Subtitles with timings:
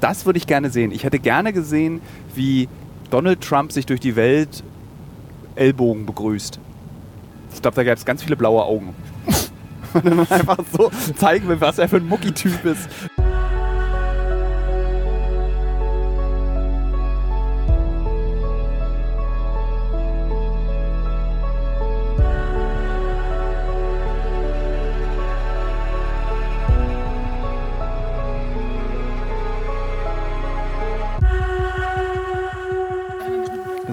[0.00, 0.92] Das würde ich gerne sehen.
[0.92, 2.00] Ich hätte gerne gesehen,
[2.34, 2.68] wie
[3.10, 4.62] Donald Trump sich durch die Welt
[5.56, 6.58] Ellbogen begrüßt.
[7.52, 8.94] Ich glaube, da gab es ganz viele blaue Augen.
[9.92, 12.88] Und dann einfach so zeigen will, was er für ein Mucki-Typ ist.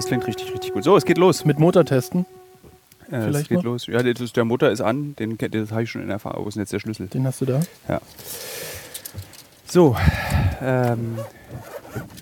[0.08, 0.84] Klingt richtig, richtig gut.
[0.84, 1.44] So, es geht los.
[1.44, 2.26] Mit Motortesten,
[3.10, 3.64] Äh, es Vielleicht geht noch?
[3.64, 3.86] los.
[3.86, 5.14] Ja, das, der Motor ist an.
[5.16, 6.44] Den, das habe ich schon in Erfahrung.
[6.44, 7.06] Wo ist denn jetzt der Schlüssel?
[7.06, 7.60] den hast du da.
[7.88, 8.00] Ja.
[9.66, 9.96] So,
[10.62, 11.18] ähm,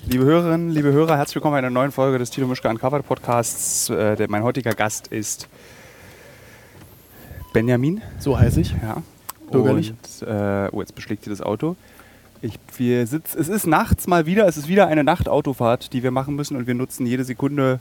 [0.06, 3.88] liebe Hörerinnen, liebe Hörer, herzlich willkommen bei einer neuen Folge des Tilo Mischke Uncovered Podcasts.
[3.88, 5.48] Äh, der, mein heutiger Gast ist
[7.52, 8.02] Benjamin.
[8.18, 8.74] So heiße ich.
[8.82, 9.02] Ja.
[9.50, 9.90] Bürgerlich.
[10.20, 11.76] Und, äh, oh, jetzt beschlägt hier das Auto.
[12.42, 16.10] Ich, wir sitz, es ist nachts mal wieder, es ist wieder eine Nachtautofahrt, die wir
[16.10, 17.80] machen müssen und wir nutzen jede Sekunde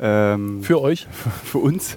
[0.00, 1.06] ähm, Für euch.
[1.44, 1.96] für uns,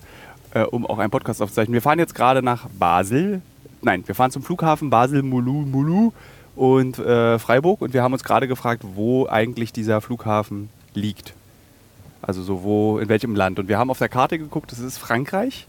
[0.54, 1.74] äh, um auch einen Podcast aufzuzeichnen.
[1.74, 3.42] Wir fahren jetzt gerade nach Basel.
[3.82, 6.12] Nein, wir fahren zum Flughafen Basel, Mulu, Mulu
[6.56, 11.34] und äh, Freiburg und wir haben uns gerade gefragt, wo eigentlich dieser Flughafen liegt.
[12.22, 13.60] Also so wo, in welchem Land.
[13.60, 15.68] Und wir haben auf der Karte geguckt, das ist Frankreich.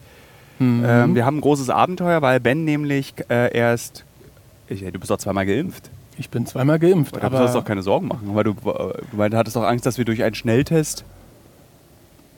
[0.58, 0.84] Mhm.
[0.86, 4.04] Ähm, wir haben ein großes Abenteuer, weil Ben nämlich äh, erst,
[4.68, 5.90] ich, du bist doch zweimal geimpft.
[6.18, 9.28] Ich bin zweimal geimpft, Da sollst du doch aber keine Sorgen machen, weil du, äh,
[9.30, 11.04] du hattest doch Angst, dass wir durch einen Schnelltest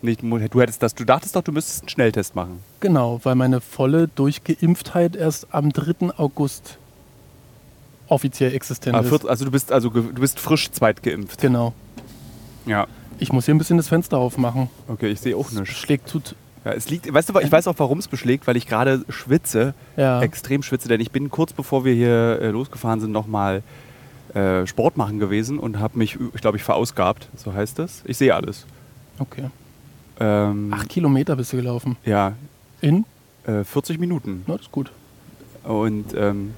[0.03, 2.59] nicht, du hättest das, du dachtest doch, du müsstest einen Schnelltest machen.
[2.81, 6.11] genau, weil meine volle Durchgeimpftheit erst am 3.
[6.19, 6.79] August
[8.09, 9.25] offiziell existent Ah, ist.
[9.27, 11.41] also du bist also du bist frisch zweitgeimpft.
[11.41, 11.73] Genau.
[12.67, 12.87] Ja.
[13.19, 14.69] Ich muss hier ein bisschen das Fenster aufmachen.
[14.89, 15.71] Okay, ich sehe auch nichts.
[15.71, 16.35] schlägt tut.
[16.65, 19.75] Ja, es liegt, weißt du, ich weiß auch, warum es beschlägt, weil ich gerade schwitze,
[19.97, 20.23] Ja.
[20.23, 23.63] extrem schwitze, denn ich bin kurz bevor wir hier äh, losgefahren sind nochmal
[24.35, 28.03] äh, Sport machen gewesen und habe mich, ich glaube, ich verausgabt, so heißt das.
[28.07, 28.65] Ich sehe alles.
[29.19, 29.51] Okay.
[30.21, 31.97] Ähm, Acht Kilometer bist du gelaufen.
[32.05, 32.33] Ja,
[32.81, 33.05] In?
[33.47, 34.43] äh, 40 Minuten.
[34.47, 34.91] Na, das ist gut.
[35.65, 36.53] Und ähm,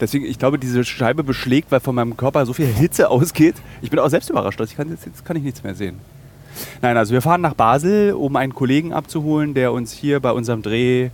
[0.00, 3.54] deswegen, ich glaube, diese Scheibe beschlägt, weil von meinem Körper so viel Hitze ausgeht.
[3.80, 4.60] Ich bin auch selbst überrascht.
[4.60, 5.96] Also ich kann, jetzt, jetzt kann ich nichts mehr sehen.
[6.80, 10.62] Nein, also wir fahren nach Basel, um einen Kollegen abzuholen, der uns hier bei unserem
[10.62, 11.10] Dreh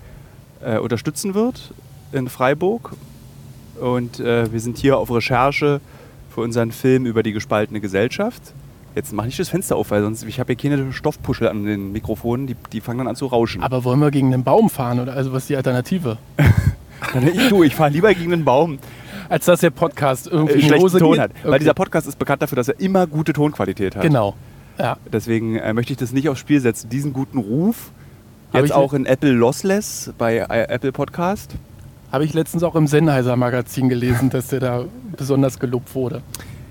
[0.65, 1.73] äh, unterstützen wird
[2.13, 2.93] in Freiburg.
[3.81, 5.81] Und äh, wir sind hier auf Recherche
[6.35, 8.43] für unseren Film über die gespaltene Gesellschaft.
[8.95, 11.93] Jetzt mach nicht das Fenster auf, weil sonst ich habe hier keine Stoffpuschel an den
[11.93, 13.63] Mikrofonen, die, die fangen dann an zu rauschen.
[13.63, 14.99] Aber wollen wir gegen den Baum fahren?
[14.99, 16.17] Oder also was ist die Alternative?
[17.33, 18.79] ich, du, ich fahre lieber gegen den Baum.
[19.29, 21.33] Als dass der Podcast irgendwie äh, schlechten Ton hat.
[21.43, 21.59] Weil Okay.
[21.61, 24.03] dieser Podcast ist bekannt dafür, dass er immer gute Tonqualität hat.
[24.03, 24.35] Genau.
[24.79, 24.97] Ja.
[25.13, 26.89] Deswegen äh, möchte ich das nicht aufs Spiel setzen.
[26.89, 27.91] Diesen guten Ruf.
[28.53, 31.55] Jetzt ich- auch in Apple Lossless bei äh, Apple Podcast.
[32.11, 34.85] Habe ich letztens auch im Sennheiser Magazin gelesen, dass der da
[35.17, 36.23] besonders gelobt wurde.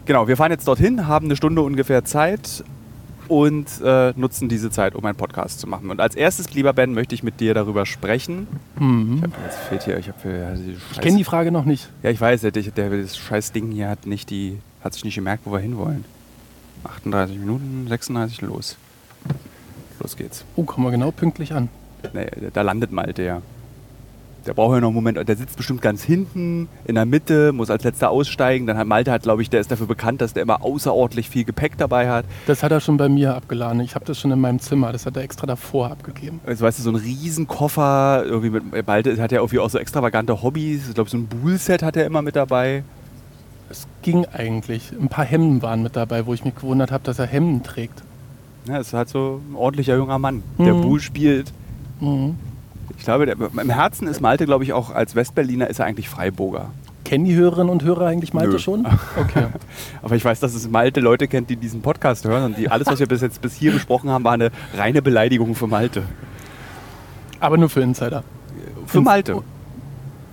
[0.05, 2.63] Genau, wir fahren jetzt dorthin, haben eine Stunde ungefähr Zeit
[3.27, 5.91] und äh, nutzen diese Zeit, um einen Podcast zu machen.
[5.91, 8.47] Und als erstes, lieber Ben, möchte ich mit dir darüber sprechen.
[8.79, 9.17] Mhm.
[9.17, 11.89] Ich hab, jetzt fehlt hier, ich diese Ich kenne die Frage noch nicht.
[12.03, 15.15] Ja, ich weiß, der, der, das scheiß Ding hier hat nicht die, hat sich nicht
[15.15, 16.05] gemerkt, wo wir hinwollen.
[16.83, 18.77] 38 Minuten, 36, los.
[19.99, 20.45] Los geht's.
[20.55, 21.69] Oh, kommen wir genau pünktlich an.
[22.13, 23.41] Nee, da landet Malte ja.
[24.47, 25.27] Der braucht ja noch einen Moment.
[25.27, 28.65] Der sitzt bestimmt ganz hinten, in der Mitte, muss als letzter aussteigen.
[28.65, 31.43] Dann hat Malte hat, glaube ich, der ist dafür bekannt, dass der immer außerordentlich viel
[31.43, 32.23] Gepäck dabei hat.
[32.45, 33.81] Das hat er schon bei mir abgeladen.
[33.81, 34.93] Ich habe das schon in meinem Zimmer.
[34.93, 36.39] Das hat er extra davor abgegeben.
[36.45, 38.23] Also, weißt du, so ein Riesenkoffer.
[38.25, 40.87] Irgendwie mit, Malte hat ja irgendwie auch so extravagante Hobbys.
[40.87, 42.83] Ich glaube, so ein Bullset hat er immer mit dabei.
[43.69, 44.91] Es ging eigentlich.
[44.99, 48.01] Ein paar Hemden waren mit dabei, wo ich mich gewundert habe, dass er Hemden trägt.
[48.67, 50.81] Ja, ist halt so ein ordentlicher junger Mann, der Mhm.
[50.81, 51.51] Bull spielt.
[51.99, 52.35] Mhm.
[52.97, 56.09] Ich glaube, der, im Herzen ist Malte, glaube ich, auch als Westberliner ist er eigentlich
[56.09, 56.69] Freiburger.
[57.05, 58.59] Kennen die Hörerinnen und Hörer eigentlich Malte Nö.
[58.59, 58.85] schon?
[59.17, 59.45] Okay.
[60.01, 62.87] Aber ich weiß, dass es Malte Leute kennt, die diesen Podcast hören und die alles,
[62.87, 66.03] was wir bis jetzt bis hier besprochen haben, war eine reine Beleidigung für Malte.
[67.39, 68.23] Aber nur für Insider.
[68.87, 69.41] Für Malte.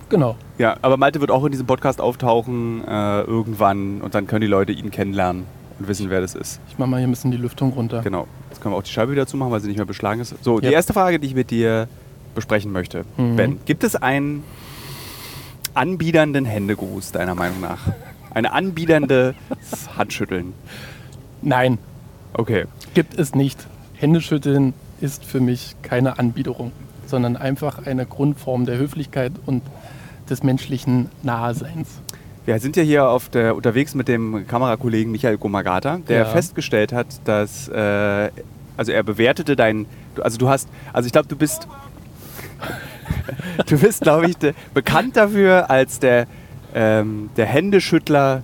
[0.09, 0.35] Genau.
[0.57, 4.47] Ja, aber Malte wird auch in diesem Podcast auftauchen äh, irgendwann und dann können die
[4.47, 5.45] Leute ihn kennenlernen
[5.79, 6.59] und wissen, wer das ist.
[6.69, 8.01] Ich mache mal hier ein bisschen die Lüftung runter.
[8.01, 8.27] Genau.
[8.49, 10.35] Jetzt können wir auch die Scheibe wieder zumachen, weil sie nicht mehr beschlagen ist.
[10.43, 10.73] So, die Ja.
[10.73, 11.87] erste Frage, die ich mit dir
[12.35, 13.03] besprechen möchte.
[13.17, 13.35] Mhm.
[13.35, 14.43] Ben, gibt es einen
[15.73, 17.79] anbiedernden Händegruß, deiner Meinung nach?
[18.33, 19.35] Eine anbiedernde
[19.97, 20.53] Handschütteln.
[21.41, 21.77] Nein,
[22.33, 22.65] Okay.
[22.93, 23.65] gibt es nicht.
[23.93, 26.71] Händeschütteln ist für mich keine Anbiederung,
[27.05, 29.61] sondern einfach eine Grundform der Höflichkeit und
[30.29, 31.87] des menschlichen Naheseins.
[32.45, 36.25] Wir sind ja hier auf der, unterwegs mit dem Kamerakollegen Michael Gomagata, der Ja.
[36.25, 38.29] festgestellt hat, dass, äh,
[38.77, 39.87] also er bewertete dein,
[40.21, 41.67] also du hast, also ich glaube, du bist,
[43.67, 46.27] du bist, glaube ich, de, bekannt dafür als der,
[46.75, 48.43] ähm, der Händeschüttler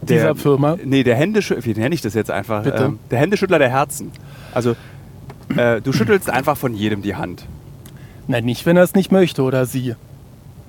[0.00, 0.76] dieser Firma.
[0.82, 2.64] Nee, der Händeschüttler, wie nenne ich das jetzt einfach?
[2.66, 4.10] Ähm, der Händeschüttler der Herzen.
[4.52, 4.74] Also,
[5.56, 7.44] äh, du schüttelst einfach von jedem die Hand.
[8.26, 9.94] Nein, nicht, wenn er es nicht möchte oder sie.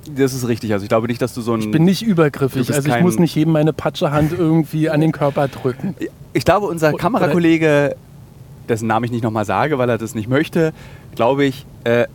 [0.09, 0.73] Das ist richtig.
[0.73, 1.61] Also, ich glaube nicht, dass du so ein.
[1.61, 2.73] Ich bin nicht übergriffig.
[2.73, 5.95] Also ich muss nicht jedem meine Patschehand irgendwie an den Körper drücken.
[6.33, 7.95] Ich glaube, unser Kamerakollege,
[8.67, 10.73] dessen Namen ich nicht nochmal sage, weil er das nicht möchte,
[11.15, 12.07] glaube ich, äh,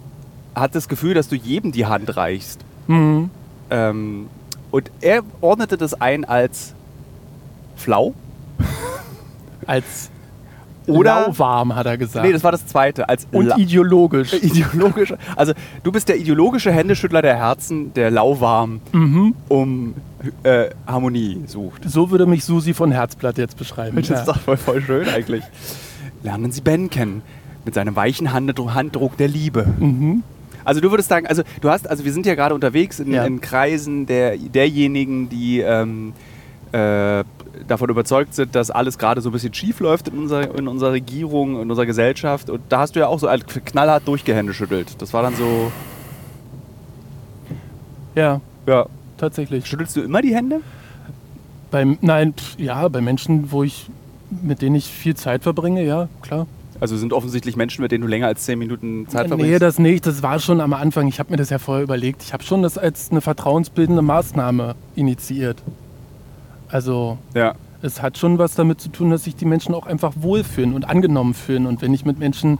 [0.54, 2.60] hat das Gefühl, dass du jedem die Hand reichst.
[2.88, 3.30] Mhm.
[3.70, 4.26] Ähm,
[4.70, 6.74] und er ordnete das ein als
[7.76, 8.14] flau.
[9.66, 10.10] Als
[10.92, 12.24] Oder- lauwarm, hat er gesagt.
[12.26, 13.08] Nee, das war das zweite.
[13.08, 14.32] Als Und la- ideologisch.
[14.42, 15.12] ideologisch.
[15.36, 15.52] Also
[15.82, 19.34] du bist der ideologische Händeschüttler der Herzen, der lauwarm Mhm.
[19.48, 19.94] um
[20.42, 21.88] äh, Harmonie sucht.
[21.88, 23.96] So würde mich Susi von Herzblatt jetzt beschreiben.
[23.96, 25.44] Das ist doch voll, voll schön eigentlich.
[26.22, 27.22] Lernen Sie Ben kennen.
[27.64, 29.66] Mit seinem weichen Handdruck, Handdruck der Liebe.
[29.78, 30.22] Mhm.
[30.64, 33.24] Also du würdest sagen, also du hast, also wir sind ja gerade unterwegs in, Ja.
[33.24, 36.12] in Kreisen der, derjenigen, die ähm,
[36.72, 37.24] äh,
[37.66, 40.92] davon überzeugt sind, dass alles gerade so ein bisschen schief läuft in unserer, in unserer
[40.92, 42.50] Regierung, in unserer Gesellschaft.
[42.50, 43.28] Und da hast du ja auch so
[43.64, 45.00] knallhart durchgehändeschüttelt.
[45.00, 45.70] Das war dann so,
[48.14, 48.86] Ja, ja.
[49.16, 49.66] tatsächlich.
[49.66, 50.60] Schüttelst du immer die Hände?
[51.70, 53.90] Beim, nein, pf, ja, bei Menschen, wo ich,
[54.42, 56.46] mit denen ich viel Zeit verbringe, ja, klar.
[56.80, 59.50] Also sind offensichtlich Menschen, mit denen du länger als 10 Minuten Zeit verbringst?
[59.52, 60.06] Nee, das nicht.
[60.06, 61.08] Das war schon am Anfang.
[61.08, 62.22] Ich habe mir das ja vorher überlegt.
[62.22, 65.60] Ich habe schon das als eine vertrauensbildende Maßnahme initiiert.
[66.70, 67.54] Also ja.
[67.82, 70.88] es hat schon was damit zu tun, dass sich die Menschen auch einfach wohlfühlen und
[70.88, 71.66] angenommen fühlen.
[71.66, 72.58] Und wenn ich mit Menschen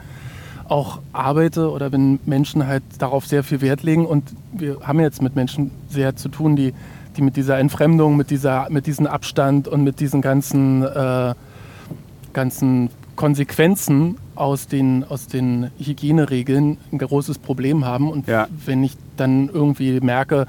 [0.69, 5.23] auch arbeite oder wenn Menschen halt darauf sehr viel Wert legen und wir haben jetzt
[5.23, 6.75] mit Menschen sehr zu tun, die,
[7.17, 11.35] die mit dieser Entfremdung, mit, dieser, mit diesem Abstand und mit diesen ganzen, äh,
[12.35, 18.11] ganzen Konsequenzen aus den, aus den Hygieneregeln ein großes Problem haben.
[18.11, 18.47] Und Ja.
[18.67, 20.47] wenn ich dann irgendwie merke,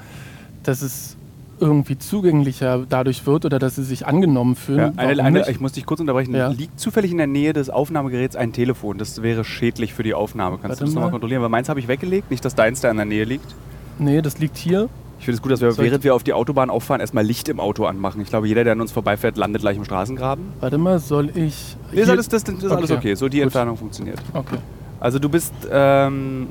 [0.62, 1.16] dass es
[1.60, 4.92] irgendwie zugänglicher dadurch wird oder dass sie sich angenommen fühlen.
[4.96, 6.34] Ja, eine, eine, ich muss dich kurz unterbrechen.
[6.34, 6.48] Ja.
[6.48, 8.98] Liegt zufällig in der Nähe des Aufnahmegeräts ein Telefon?
[8.98, 10.56] Das wäre schädlich für die Aufnahme.
[10.56, 11.12] Kannst Warte du das nochmal mal.
[11.12, 11.42] kontrollieren?
[11.42, 12.30] Weil meins habe ich weggelegt.
[12.30, 13.54] Nicht, dass deins da in der Nähe liegt.
[13.98, 14.88] nee, das liegt hier.
[15.18, 17.60] Ich finde es gut, dass wir, während wir auf die Autobahn auffahren, erstmal Licht im
[17.60, 18.22] Auto anmachen.
[18.22, 20.44] Ich glaube, jeder, der an uns vorbeifährt, landet gleich im Straßengraben.
[20.60, 21.76] Warte mal, soll ich.
[21.92, 22.98] Nee, ist alles, das, das ist alles Okay.
[22.98, 23.14] okay.
[23.16, 23.44] So die Gut.
[23.44, 24.18] Entfernung funktioniert.
[24.32, 24.56] Okay.
[24.98, 26.48] Also du bist, ähm,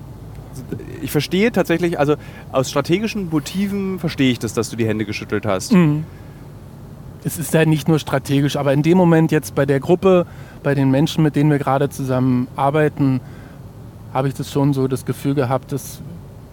[1.02, 2.16] ich verstehe tatsächlich, also
[2.52, 5.74] aus strategischen Motiven verstehe ich das, dass du die Hände geschüttelt hast.
[5.74, 6.04] Mhm.
[7.24, 10.26] Es ist ja nicht nur strategisch, aber in dem Moment jetzt bei der Gruppe,
[10.64, 13.20] bei den Menschen, mit denen wir gerade zusammen arbeiten,
[14.14, 16.02] habe ich das schon so das Gefühl gehabt, dass,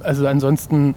[0.02, 0.94] also ansonsten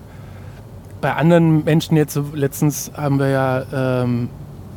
[1.01, 4.29] bei anderen Menschen jetzt, so letztens haben wir ja ähm,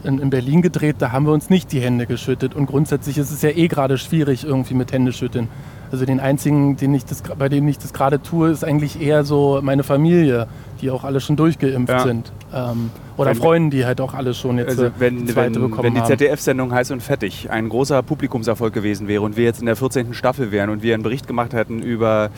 [0.04, 3.30] in, in Berlin gedreht, da haben wir uns nicht die Hände geschüttet und grundsätzlich ist
[3.30, 5.48] es ja eh gerade schwierig irgendwie mit Hände schütteln.
[5.92, 9.24] Also den einzigen, den ich das, bei dem ich das gerade tue, ist eigentlich eher
[9.24, 10.46] so meine Familie,
[10.80, 12.00] die auch alle schon durchgeimpft Ja.
[12.02, 12.32] sind.
[12.54, 15.68] Ähm, oder Wenn- Freunde, die halt auch alle schon jetzt Also wenn, die zweite wenn,
[15.70, 16.02] bekommen wenn die.
[16.02, 20.14] ZDF-Sendung Heiß und Fettig ein großer Publikumserfolg gewesen wäre und wir jetzt in der 14.
[20.14, 22.30] Staffel wären und wir einen Bericht gemacht hätten über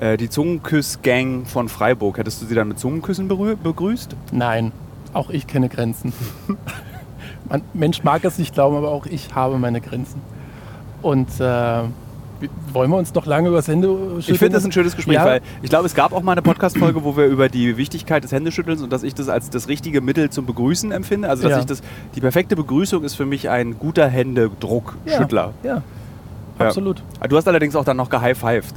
[0.00, 4.14] äh, die Zungenküss-Gang von Freiburg, hättest du sie dann mit Zungenküssen begrüßt?
[4.32, 4.70] Nein,
[5.14, 6.12] auch ich kenne Grenzen.
[7.48, 10.20] Man, Mensch mag es nicht glauben, aber auch ich habe meine Grenzen.
[11.00, 11.82] Und äh,
[12.72, 14.20] wollen wir uns noch lange über das Hände schütteln?
[14.34, 15.24] Ich finde das ein schönes Gespräch, Ja.
[15.24, 18.32] weil ich glaube, es gab auch mal eine Podcast-Folge, wo wir über die Wichtigkeit des
[18.32, 21.28] Händeschüttelns und dass ich das als das richtige Mittel zum Begrüßen empfinde.
[21.28, 21.58] Also, dass Ja.
[21.60, 21.82] ich das,
[22.14, 25.52] die perfekte Begrüßung ist für mich ein guter Händedruck-Schüttler.
[25.62, 25.82] Ja,
[26.58, 26.66] Ja.
[26.66, 27.02] absolut.
[27.28, 28.74] Du hast allerdings auch dann noch gehighfived.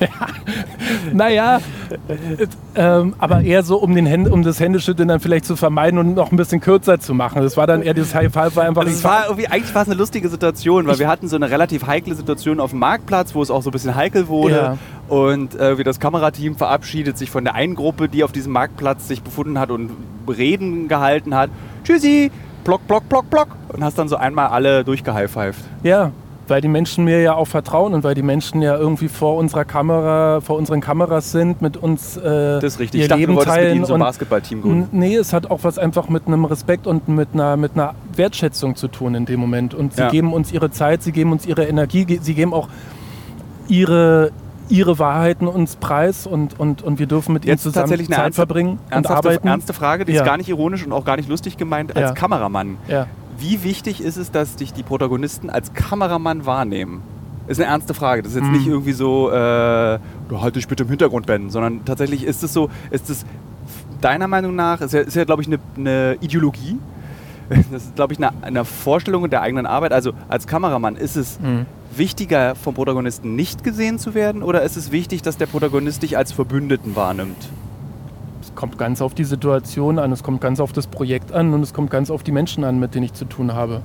[1.12, 1.60] Naja,
[2.08, 5.98] äh, ähm, aber eher so, um, den Händ um das Händeschütteln dann vielleicht zu vermeiden
[5.98, 7.42] und noch ein bisschen kürzer zu machen.
[7.42, 8.82] Das war dann eher dieses High Five, war einfach.
[8.82, 11.50] Also es war irgendwie, eigentlich war es eine lustige Situation, weil wir hatten so eine
[11.50, 14.54] relativ heikle Situation auf dem Marktplatz, wo es auch so ein bisschen heikel wurde.
[14.54, 14.78] Ja.
[15.08, 19.08] Und äh, wie das Kamerateam verabschiedet sich von der einen Gruppe, die auf diesem Marktplatz
[19.08, 19.90] sich befunden hat und
[20.28, 21.50] Reden gehalten hat.
[21.84, 22.30] Tschüssi,
[22.64, 23.48] block, block, block, block.
[23.68, 25.64] Und hast dann so einmal alle durchgehighfived.
[25.82, 26.12] Ja,
[26.50, 29.64] weil die Menschen mir ja auch vertrauen und weil die Menschen ja irgendwie vor unserer
[29.64, 32.98] Kamera, vor unseren Kameras sind, mit uns äh, Das ist richtig.
[32.98, 34.88] ihr Ich dachte, Leben du wolltest mit teilen ihnen so ein und Basketballteam gründen.
[34.98, 38.76] Nee, es hat auch was einfach mit einem Respekt und mit einer, mit einer Wertschätzung
[38.76, 39.72] zu tun in dem Moment.
[39.74, 40.08] Und sie Ja.
[40.10, 42.68] geben uns ihre Zeit, sie geben uns ihre Energie, sie geben auch
[43.68, 44.30] ihre,
[44.68, 48.16] ihre Wahrheiten uns preis und, und, und wir dürfen mit ihnen Jetzt zusammen tatsächlich eine
[48.16, 49.48] Zeit ernste, verbringen und arbeiten.
[49.48, 50.22] ernste Frage, die Ja.
[50.22, 51.96] ist gar nicht ironisch und auch gar nicht lustig gemeint.
[51.96, 52.14] Als Ja.
[52.14, 53.06] Kameramann, Ja.
[53.40, 57.02] Wie wichtig ist es, dass dich die Protagonisten als Kameramann wahrnehmen?
[57.48, 58.22] Ist eine ernste Frage.
[58.22, 58.52] Das ist jetzt Mhm.
[58.52, 62.52] nicht irgendwie so, äh, du halt dich bitte im Hintergrund, Ben, sondern tatsächlich ist es
[62.52, 63.24] so, ist es
[64.00, 66.78] deiner Meinung nach, ist ja, ist ja glaube ich, eine, eine Ideologie.
[67.72, 69.92] Das ist, glaube ich, eine, eine Vorstellung der eigenen Arbeit.
[69.92, 71.66] Also als Kameramann ist es Mhm.
[71.96, 76.16] wichtiger, vom Protagonisten nicht gesehen zu werden oder ist es wichtig, dass der Protagonist dich
[76.16, 77.48] als Verbündeten wahrnimmt?
[78.60, 81.62] Es kommt ganz auf die Situation an, es kommt ganz auf das Projekt an und
[81.62, 83.80] es kommt ganz auf die Menschen an, mit denen ich zu tun habe.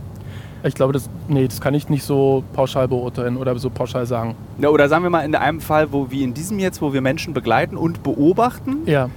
[0.65, 4.36] Ich glaube, das, nee, das kann ich nicht so pauschal beurteilen oder so pauschal sagen.
[4.60, 7.00] Ja, oder sagen wir mal in einem Fall, wo wie in diesem jetzt, wo wir
[7.00, 9.10] Menschen begleiten und beobachten, Ja,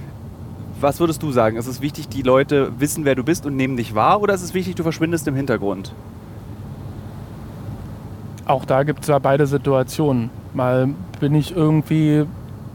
[0.79, 1.57] was würdest du sagen?
[1.57, 4.43] Ist es wichtig, die Leute wissen, wer du bist und nehmen dich wahr oder ist
[4.43, 5.93] es wichtig, du verschwindest im Hintergrund?
[8.45, 10.29] auch da gibt es ja beide Situationen.
[10.53, 10.89] Mal
[11.19, 12.25] bin ich irgendwie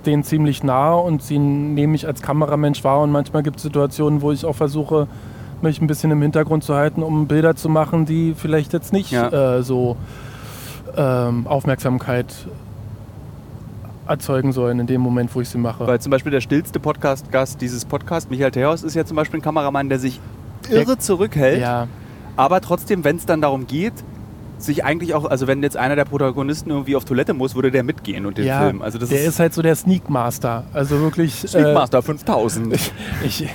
[0.06, 4.22] denen ziemlich nah und sie nehmen mich als Kameramensch wahr und manchmal gibt es Situationen,
[4.22, 5.06] wo ich auch versuche,
[5.62, 9.10] mich ein bisschen im Hintergrund zu halten, um Bilder zu machen, die vielleicht jetzt nicht
[9.12, 9.56] Ja.
[9.58, 9.96] äh, so
[10.96, 12.26] ähm, Aufmerksamkeit
[14.06, 15.86] erzeugen sollen in dem Moment, wo ich sie mache.
[15.86, 19.42] Weil zum Beispiel der stillste Podcast-Gast dieses Podcasts, Michael Theos, ist ja zum Beispiel ein
[19.42, 20.20] Kameramann, der sich
[20.68, 21.88] irre zurückhält, ja,
[22.36, 23.92] aber trotzdem, wenn es dann darum geht,
[24.58, 27.82] sich eigentlich auch, also wenn jetzt einer der Protagonisten irgendwie auf Toilette muss, würde der
[27.82, 28.82] mitgehen und den ja Film.
[28.82, 30.64] Also das der ist, halt so der Sneak Master.
[30.72, 31.44] Also wirklich.
[31.44, 32.74] äh, Sneakmaster 5000.
[33.26, 33.48] Ich,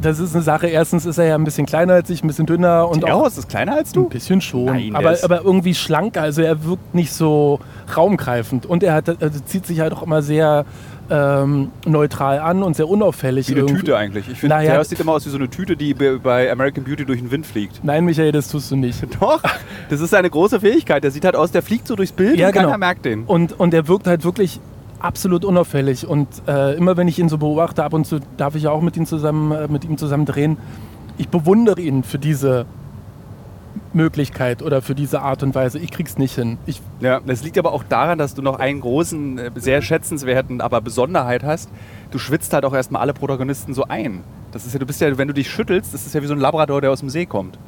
[0.00, 0.66] das ist eine Sache.
[0.68, 3.48] Erstens ist er ja ein bisschen kleiner als ich, ein bisschen dünner und auch ist
[3.48, 4.08] kleiner als ein du?
[4.08, 4.64] bisschen schon.
[4.64, 6.22] Nein, aber, ist- aber irgendwie schlanker.
[6.22, 7.60] Also er wirkt nicht so
[7.96, 8.66] raumgreifend.
[8.66, 10.64] Und er hat, also zieht sich halt auch immer sehr
[11.10, 13.48] ähm, neutral an und sehr unauffällig.
[13.48, 13.76] Wie eine irgendwie.
[13.80, 14.28] Tüte eigentlich.
[14.30, 14.74] Ich finde, Naja.
[14.74, 17.44] Theos sieht immer aus wie so eine Tüte, die bei- American Beauty durch den Wind
[17.46, 17.82] fliegt.
[17.84, 19.02] Nein, Michael, das tust du nicht.
[19.20, 19.42] Doch,
[19.90, 21.04] das ist seine große Fähigkeit.
[21.04, 22.78] Der sieht halt aus, der fliegt so durchs Bild Ja, und keiner genau.
[22.78, 23.24] merkt den.
[23.24, 24.60] Und, und er wirkt halt wirklich
[25.00, 26.06] absolut unauffällig.
[26.06, 28.82] Und äh, immer wenn ich ihn so beobachte, ab und zu darf ich ja auch
[28.82, 30.56] mit ihm zusammen, äh, mit ihm zusammen drehen,
[31.18, 32.64] ich bewundere ihn für diese
[33.94, 35.78] Möglichkeit oder für diese Art und Weise.
[35.78, 36.58] Ich krieg's nicht hin.
[36.66, 40.60] Ich, Ja, das liegt aber auch daran, dass du noch einen großen, äh, sehr schätzenswerten,
[40.60, 41.68] aber Besonderheit hast.
[42.10, 44.22] Du schwitzt halt auch erstmal alle Protagonisten so ein.
[44.52, 46.34] Das ist ja, du bist ja, wenn du dich schüttelst, das ist ja wie so
[46.34, 47.58] ein Labrador, der aus dem See kommt.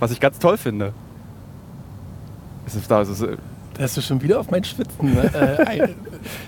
[0.00, 0.92] Was ich ganz toll finde.
[2.64, 3.36] Das ist, das ist, äh,
[3.74, 5.14] da hast du schon wieder auf mein Schwitzen.
[5.14, 5.30] ne?
[5.34, 5.94] äh, ein-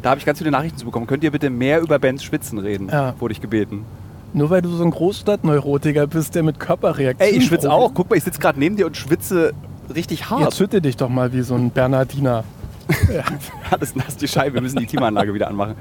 [0.03, 1.07] da habe ich ganz viele Nachrichten zu bekommen.
[1.07, 2.89] Könnt ihr bitte mehr über Bens Schwitzen reden?
[2.89, 3.15] Ja.
[3.19, 3.85] Wurde ich gebeten.
[4.33, 7.35] Nur weil du so ein Großstadtneurotiker bist, der mit Körperreaktionen.
[7.35, 7.93] Ey, ich schwitze auch.
[7.95, 9.53] Guck mal, ich sitze gerade neben dir und schwitze
[9.95, 10.43] richtig hart.
[10.43, 12.45] Jetzt schütte dich doch mal wie so ein Bernardiner.
[13.71, 14.55] Alles nass die Scheibe.
[14.55, 15.75] Wir müssen die Klimaanlage wieder anmachen.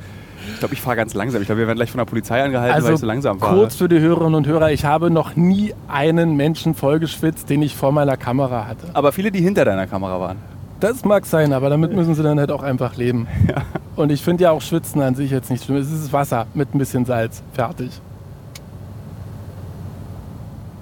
[0.53, 1.41] Ich glaube, ich fahre ganz langsam.
[1.41, 3.51] Ich glaube, wir werden gleich von der Polizei angehalten, weil ich so langsam fahre.
[3.51, 7.61] Also kurz für die Hörerinnen und Hörer, ich habe noch nie einen Menschen vollgeschwitzt, den
[7.61, 8.87] ich vor meiner Kamera hatte.
[8.93, 10.37] Aber viele, die hinter deiner Kamera waren.
[10.79, 13.27] Das mag sein, aber damit müssen sie dann halt auch einfach leben.
[13.95, 15.77] Und ich finde ja auch Schwitzen an sich jetzt nicht schlimm.
[15.77, 17.41] Es ist Wasser mit ein bisschen Salz.
[17.53, 18.01] Fertig.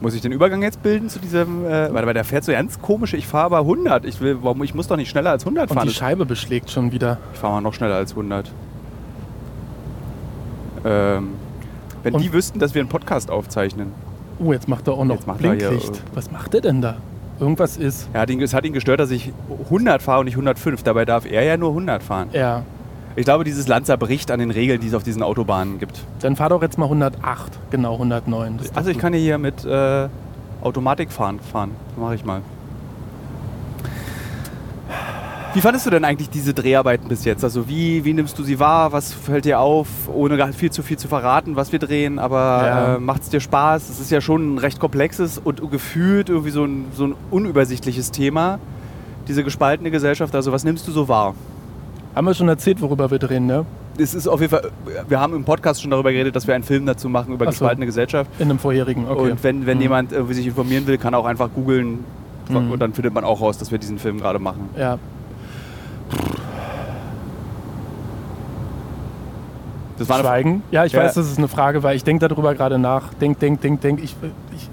[0.03, 1.65] Muss ich den Übergang jetzt bilden zu diesem.
[1.65, 3.13] Äh, warte, weil der fährt so ganz komisch.
[3.13, 4.03] Ich fahre aber 100.
[4.03, 5.87] Ich, will, warum, ich muss doch nicht schneller als 100 Und fahren.
[5.87, 7.19] die Scheibe beschlägt schon wieder.
[7.33, 8.51] Ich fahre mal noch schneller als 100.
[10.83, 11.29] Ähm,
[12.03, 13.93] wenn Und- die wüssten, dass wir einen Podcast aufzeichnen.
[14.39, 16.03] Oh, jetzt macht er auch noch Blinklicht.
[16.13, 16.97] Was macht er denn da?
[17.39, 18.09] Irgendwas ist.
[18.11, 19.31] Er hat ihn, es hat ihn gestört, dass ich
[19.65, 20.83] 100 fahre und nicht 105.
[20.83, 22.27] Dabei darf er ja nur 100 fahren.
[22.33, 22.63] Ja.
[23.15, 25.99] Ich glaube, dieses Land zerbricht an den Regeln, die es auf diesen Autobahnen gibt.
[26.21, 27.51] Dann fahr doch jetzt mal 108.
[27.69, 28.57] Genau, 109.
[28.57, 29.01] Das ist doch Also ich gut.
[29.01, 30.07] kann hier mit äh,
[30.61, 31.39] Automatik fahren.
[31.39, 31.71] fahren.
[31.97, 32.41] Mache ich mal.
[35.53, 37.43] Wie fandest du denn eigentlich diese Dreharbeiten bis jetzt?
[37.43, 38.91] Also wie, wie nimmst du sie wahr?
[38.91, 39.87] Was fällt dir auf?
[40.11, 42.95] Ohne gar viel zu viel zu verraten, was wir drehen, aber Ja.
[42.95, 43.87] äh, macht es dir Spaß?
[43.91, 48.09] Es ist ja schon ein recht komplexes und gefühlt irgendwie so ein, so ein unübersichtliches
[48.09, 48.57] Thema.
[49.27, 50.33] Diese gespaltene Gesellschaft.
[50.33, 51.35] Also was nimmst du so wahr?
[52.15, 53.65] Haben wir schon erzählt, worüber wir drehen, ne?
[53.97, 54.69] Es ist auf jeden Fall,
[55.07, 57.51] wir haben im Podcast schon darüber geredet, dass wir einen Film dazu machen über Ach
[57.51, 57.59] so.
[57.59, 58.29] gespaltene Gesellschaft.
[58.39, 59.31] In einem vorherigen, okay.
[59.31, 59.81] Und wenn, wenn Mhm.
[59.83, 61.99] jemand irgendwie sich informieren will, kann er auch einfach googeln
[62.49, 62.71] Mhm.
[62.71, 64.69] und dann findet man auch raus, dass wir diesen Film gerade machen.
[64.77, 64.97] Ja.
[69.97, 70.63] Das war Schweigen?
[70.71, 71.03] Ja, ich Ja.
[71.03, 71.93] weiß, dass es eine Frage war.
[71.93, 73.13] Ich denke darüber gerade nach.
[73.15, 74.03] Denk, denk, denk, denk.
[74.03, 74.15] Ich,
[74.55, 74.69] ich,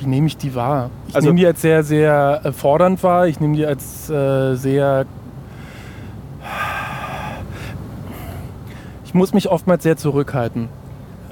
[0.00, 0.90] wie nehme ich die wahr?
[1.08, 3.26] Ich Also- nehme die als sehr, sehr äh, fordernd wahr.
[3.26, 5.06] Ich nehme die als äh, sehr.
[9.08, 10.68] Ich muss mich oftmals sehr zurückhalten.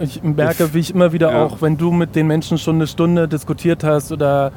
[0.00, 1.44] Ich merke, wie ich immer wieder Ja.
[1.44, 4.50] auch, wenn du mit den Menschen schon eine Stunde diskutiert hast oder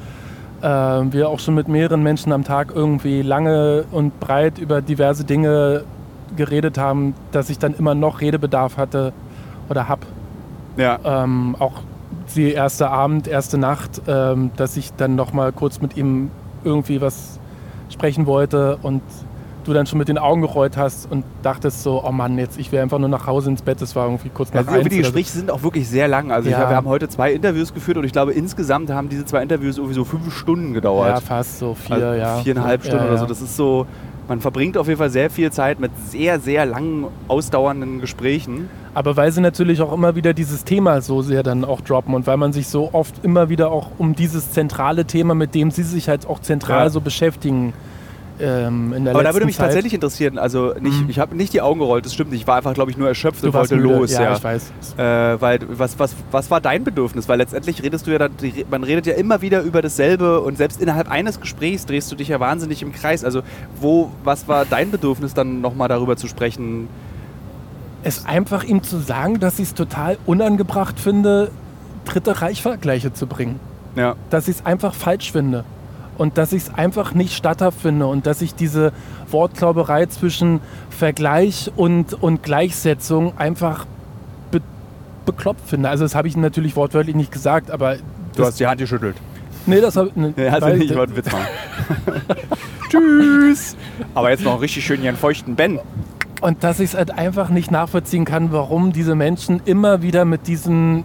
[0.62, 5.26] äh, wir auch schon mit mehreren Menschen am Tag irgendwie lange und breit über diverse
[5.26, 5.84] Dinge
[6.38, 9.12] geredet haben, dass ich dann immer noch Redebedarf hatte
[9.70, 10.00] oder hab.
[10.78, 10.98] ja.
[11.04, 11.74] Ähm, auch
[12.38, 16.32] die erste Abend, erste Nacht, ähm, dass ich dann noch mal kurz mit ihm
[16.64, 17.38] irgendwie was
[17.90, 19.02] sprechen wollte und
[19.70, 22.72] du dann schon mit den Augen gerollt hast und dachtest so, oh Mann, jetzt ich
[22.72, 23.82] will einfach nur nach Hause ins Bett.
[23.82, 25.02] Das war irgendwie kurz nach Also eins die oder so.
[25.14, 26.32] Gespräche sind auch wirklich sehr lang.
[26.32, 26.70] Also ich, Ja.
[26.70, 29.96] wir haben heute zwei Interviews geführt und ich glaube insgesamt haben diese zwei Interviews irgendwie
[29.96, 31.10] so fünf Stunden gedauert.
[31.10, 32.38] Ja, fast so vier, also ja.
[32.40, 33.10] Viereinhalb Stunden ja.
[33.12, 33.26] oder so.
[33.26, 33.86] Das ist so,
[34.28, 38.70] man verbringt auf jeden Fall sehr viel Zeit mit sehr, sehr langen, ausdauernden Gesprächen.
[38.94, 42.28] Aber weil sie natürlich auch immer wieder dieses Thema so sehr dann auch droppen und
[42.28, 45.84] weil man sich so oft immer wieder auch um dieses zentrale Thema, mit dem sie
[45.84, 46.90] sich halt auch zentral Ja.
[46.90, 47.74] so beschäftigen,
[48.40, 51.10] ähm, in der Aber da würde mich Zeit, tatsächlich interessieren, also nicht, Mhm.
[51.10, 53.08] ich habe nicht die Augen gerollt, das stimmt nicht, ich war einfach, glaube ich, nur
[53.08, 53.88] erschöpft du und wollte müde.
[53.96, 54.12] los.
[54.14, 54.72] Ja, Ja, ich weiß.
[54.98, 57.28] Äh, weil, was, was, was war dein Bedürfnis?
[57.28, 58.32] Weil letztendlich redest du ja, dann,
[58.70, 62.30] man redet ja immer wieder über dasselbe und selbst innerhalb eines Gesprächs drehst du dich
[62.30, 63.24] ja wahnsinnig im Kreis.
[63.24, 63.42] Also,
[63.80, 66.88] wo, was war dein Bedürfnis, dann nochmal darüber zu sprechen?
[68.04, 71.52] Es einfach ihm zu sagen, dass ich es total unangebracht finde,
[72.06, 73.60] Dritte Reich-Vergleiche zu bringen.
[73.96, 75.64] Ja, dass ich es einfach falsch finde
[76.20, 78.92] und dass ich es einfach nicht statthaft finde und dass ich diese
[79.32, 80.60] Wortklauberei zwischen
[80.90, 83.86] Vergleich und, und Gleichsetzung einfach
[84.52, 84.60] be
[85.26, 85.90] bekloppt finde.
[85.90, 87.96] Also das habe ich natürlich wortwörtlich nicht gesagt, aber
[88.36, 89.16] du hast die Hand geschüttelt.
[89.66, 91.48] nee, das habe ne, Nee, du weil- nicht, ich wollte einen Witz machen.
[92.90, 93.78] Tschüss!
[94.14, 95.80] Aber jetzt noch richtig schön ihren feuchten Ben.
[96.42, 100.48] Und dass ich es halt einfach nicht nachvollziehen kann, warum diese Menschen immer wieder mit
[100.48, 101.04] diesen,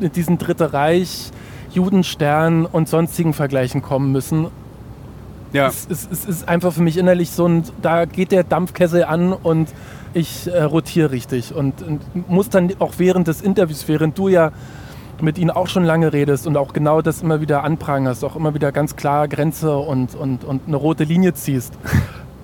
[0.00, 1.30] mit diesen Dritte Reich,
[1.74, 4.46] Judenstern und sonstigen Vergleichen kommen müssen.
[5.52, 5.68] Ja.
[5.68, 9.32] Es, es, es ist einfach für mich innerlich so ein, da geht der Dampfkessel an
[9.32, 9.68] und
[10.12, 14.50] ich äh, rotiere richtig und, und muss dann auch während des Interviews, während du ja
[15.20, 18.52] mit ihnen auch schon lange redest und auch genau das immer wieder anprangerst, auch immer
[18.54, 21.72] wieder ganz klar Grenze und, und, und eine rote Linie ziehst.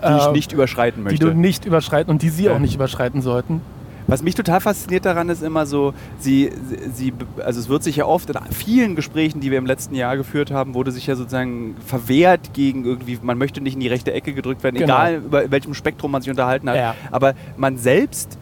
[0.02, 1.26] Die ich äh, nicht überschreiten die möchte.
[1.26, 2.54] du nicht überschreiten und die sie Ja.
[2.54, 3.60] auch nicht überschreiten sollten.
[4.06, 6.50] Was mich total fasziniert daran ist immer so, sie,
[6.92, 7.12] sie,
[7.44, 10.50] also es wird sich ja oft in vielen Gesprächen, die wir im letzten Jahr geführt
[10.50, 14.32] haben, wurde sich ja sozusagen verwehrt gegen irgendwie, man möchte nicht in die rechte Ecke
[14.32, 14.94] gedrückt werden, Genau.
[14.94, 16.76] egal über welchem Spektrum man sich unterhalten hat.
[16.76, 16.94] Ja.
[17.10, 18.36] Aber man selbst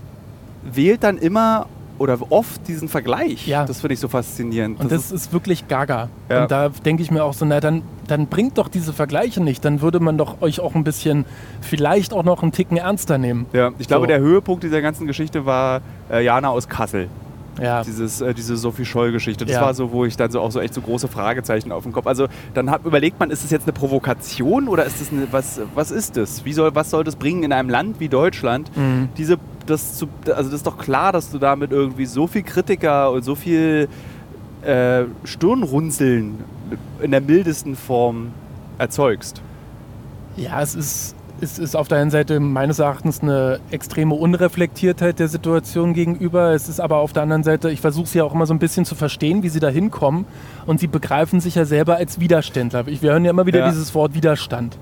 [0.62, 1.66] wählt dann immer
[1.98, 3.46] oder oft diesen Vergleich.
[3.46, 3.64] Ja.
[3.64, 4.80] Das finde ich so faszinierend.
[4.80, 6.08] Und das, ist, wirklich gaga.
[6.28, 6.42] Ja.
[6.42, 9.64] Und da denke ich mir auch so, na dann, dann bringt doch diese Vergleiche nicht.
[9.64, 11.24] Dann würde man doch euch auch ein bisschen,
[11.60, 13.46] vielleicht auch noch einen Ticken ernster nehmen.
[13.52, 14.08] ja, ich glaube, So.
[14.08, 17.08] der Höhepunkt dieser ganzen Geschichte war äh, Jana aus Kassel.
[17.60, 19.44] Ja, Dieses, äh, diese Sophie Scholl-Geschichte.
[19.44, 19.62] Das Ja.
[19.62, 22.06] war so, wo ich dann so auch so echt so große Fragezeichen auf dem Kopf.
[22.06, 25.60] Also dann hab, überlegt man, ist das jetzt eine Provokation oder ist das eine, was,
[25.74, 26.44] was ist das?
[26.44, 28.70] Wie soll, was soll das bringen in einem Land wie Deutschland?
[28.76, 29.08] Mhm.
[29.18, 33.10] Diese, das zu, also das ist doch klar, dass du damit irgendwie so viel Kritiker
[33.10, 33.88] und so viel
[34.62, 36.38] äh, Stirnrunzeln
[37.00, 38.28] in der mildesten Form
[38.78, 39.40] erzeugst.
[40.36, 45.28] ja es, ist, es ist auf der einen Seite meines Erachtens eine extreme Unreflektiertheit der
[45.28, 46.52] Situation gegenüber.
[46.52, 48.58] Es ist aber auf der anderen Seite, ich versuche sie ja auch immer so ein
[48.58, 50.24] bisschen zu verstehen, wie sie da hinkommen.
[50.66, 52.88] Und sie begreifen sich ja selber als Widerständler.
[52.88, 53.68] Ich, wir hören ja immer wieder Ja.
[53.70, 54.78] dieses Wort Widerstand.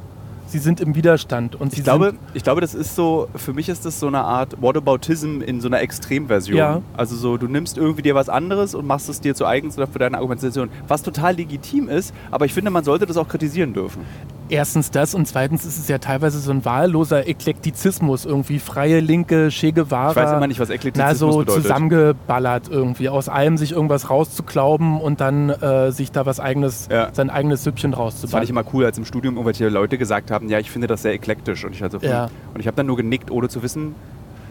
[0.48, 1.56] Sie sind im Widerstand.
[1.56, 4.20] Und sie Ich glaube, ich glaube, das ist so, für mich ist das so eine
[4.20, 6.56] Art Whataboutism in so einer Extremversion.
[6.56, 6.82] Ja.
[6.96, 9.88] Also so, du nimmst irgendwie dir was anderes und machst es dir zu eigens oder
[9.88, 10.70] für deine Argumentation.
[10.86, 14.02] Was total legitim ist, aber ich finde, man sollte das auch kritisieren dürfen.
[14.48, 19.48] Erstens das und zweitens ist es ja teilweise so ein wahlloser Eklektizismus, irgendwie freie Linke,
[19.50, 20.10] Che Guevara.
[20.10, 21.62] Ich weiß immer nicht, was Eklektizismus na, so bedeutet.
[21.64, 27.08] zusammengeballert irgendwie, aus allem sich irgendwas rauszuklauben und dann äh, sich da was eigenes, Ja.
[27.12, 28.42] sein eigenes Süppchen Das fand rauszubauen.
[28.44, 31.12] ich immer cool, als im Studium irgendwelche Leute gesagt haben, ja, ich finde das sehr
[31.12, 31.64] eklektisch.
[31.64, 31.90] Und ich, hm.
[32.02, 32.28] Ja.
[32.54, 33.94] und ich habe dann nur genickt, ohne zu wissen,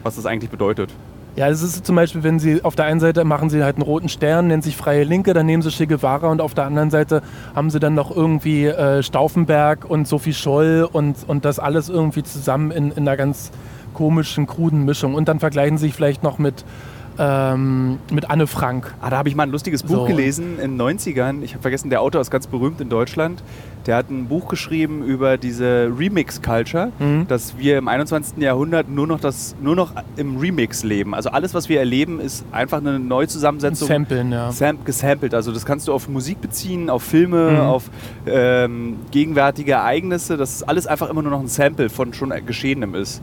[0.03, 0.93] was das eigentlich bedeutet.
[1.35, 3.83] Ja, das ist zum Beispiel, wenn sie auf der einen Seite machen sie halt einen
[3.83, 6.91] roten Stern, nennen sich Freie Linke, dann nehmen sie Che Guevara und auf der anderen
[6.91, 7.21] Seite
[7.53, 12.23] haben sie dann noch irgendwie äh, Stauffenberg und Sophie Scholl und, und das alles irgendwie
[12.23, 13.51] zusammen in, in einer ganz
[13.93, 15.13] komischen, kruden Mischung.
[15.13, 16.63] Und dann vergleichen sie sich vielleicht noch mit,
[17.17, 18.93] ähm, mit Anne Frank.
[19.01, 20.05] Ah, da habe ich mal ein lustiges Buch So.
[20.05, 21.41] gelesen in den 90ern.
[21.43, 23.41] Ich habe vergessen, der Autor ist ganz berühmt in Deutschland.
[23.85, 27.27] Der hat ein Buch geschrieben über diese Remix-Culture, Mhm.
[27.27, 28.41] dass wir im 21.
[28.41, 31.13] Jahrhundert nur noch, das, nur noch im Remix leben.
[31.13, 33.87] Also alles, was wir erleben, ist einfach eine Neuzusammensetzung.
[33.87, 34.51] Samplen, ja.
[34.51, 35.33] Sam gesampelt.
[35.35, 37.59] Also das kannst du auf Musik beziehen, auf Filme, Mhm.
[37.59, 37.89] auf
[38.25, 40.35] ähm, gegenwärtige Ereignisse.
[40.37, 43.21] Das ist alles einfach immer nur noch ein Sample von schon Geschehenem ist.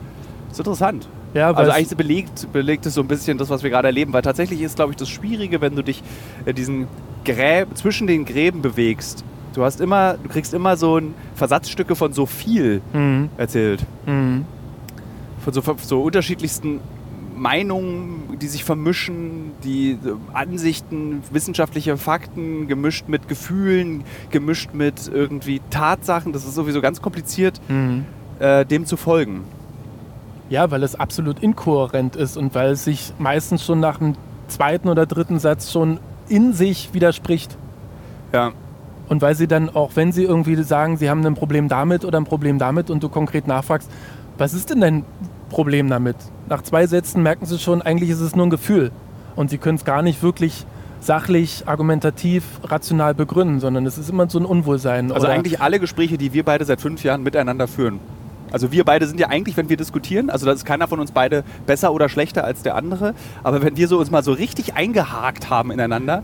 [0.48, 1.08] Das ist interessant.
[1.34, 4.22] Ja, Also eigentlich belegt, belegt es so ein bisschen das, was wir gerade erleben, weil
[4.22, 6.02] tatsächlich ist, glaube ich, das Schwierige, wenn du dich
[6.44, 6.88] äh, diesen
[7.24, 9.24] Gräb, zwischen den Gräben bewegst.
[9.54, 13.30] Du hast immer, du kriegst immer so ein Versatzstücke von so viel Mhm.
[13.36, 13.84] erzählt.
[14.06, 14.44] Mhm.
[15.40, 16.80] Von so, so unterschiedlichsten
[17.34, 19.96] Meinungen, die sich vermischen, die äh,
[20.34, 26.32] Ansichten, wissenschaftliche Fakten, gemischt mit Gefühlen, gemischt mit irgendwie Tatsachen.
[26.32, 28.04] Das ist sowieso ganz kompliziert, Mhm.
[28.38, 29.44] äh, dem zu folgen.
[30.48, 34.14] Ja, weil es absolut inkohärent ist und weil es sich meistens schon nach dem
[34.48, 37.56] zweiten oder dritten Satz schon in sich widerspricht.
[38.32, 38.52] Ja.
[39.08, 42.18] Und weil sie dann, auch wenn sie irgendwie sagen, sie haben ein Problem damit oder
[42.18, 43.90] ein Problem damit und du konkret nachfragst,
[44.38, 45.04] was ist denn dein
[45.50, 46.16] Problem damit?
[46.48, 48.90] Nach zwei Sätzen merken sie schon, eigentlich ist es nur ein Gefühl.
[49.36, 50.66] Und sie können es gar nicht wirklich
[51.00, 55.12] sachlich, argumentativ, rational begründen, sondern es ist immer so ein Unwohlsein.
[55.12, 57.98] Also eigentlich alle Gespräche, die wir beide seit fünf Jahren miteinander führen.
[58.52, 61.10] Also wir beide sind ja eigentlich, wenn wir diskutieren, also da ist keiner von uns
[61.12, 64.74] beide besser oder schlechter als der andere, aber wenn wir so uns mal so richtig
[64.74, 66.22] eingehakt haben ineinander,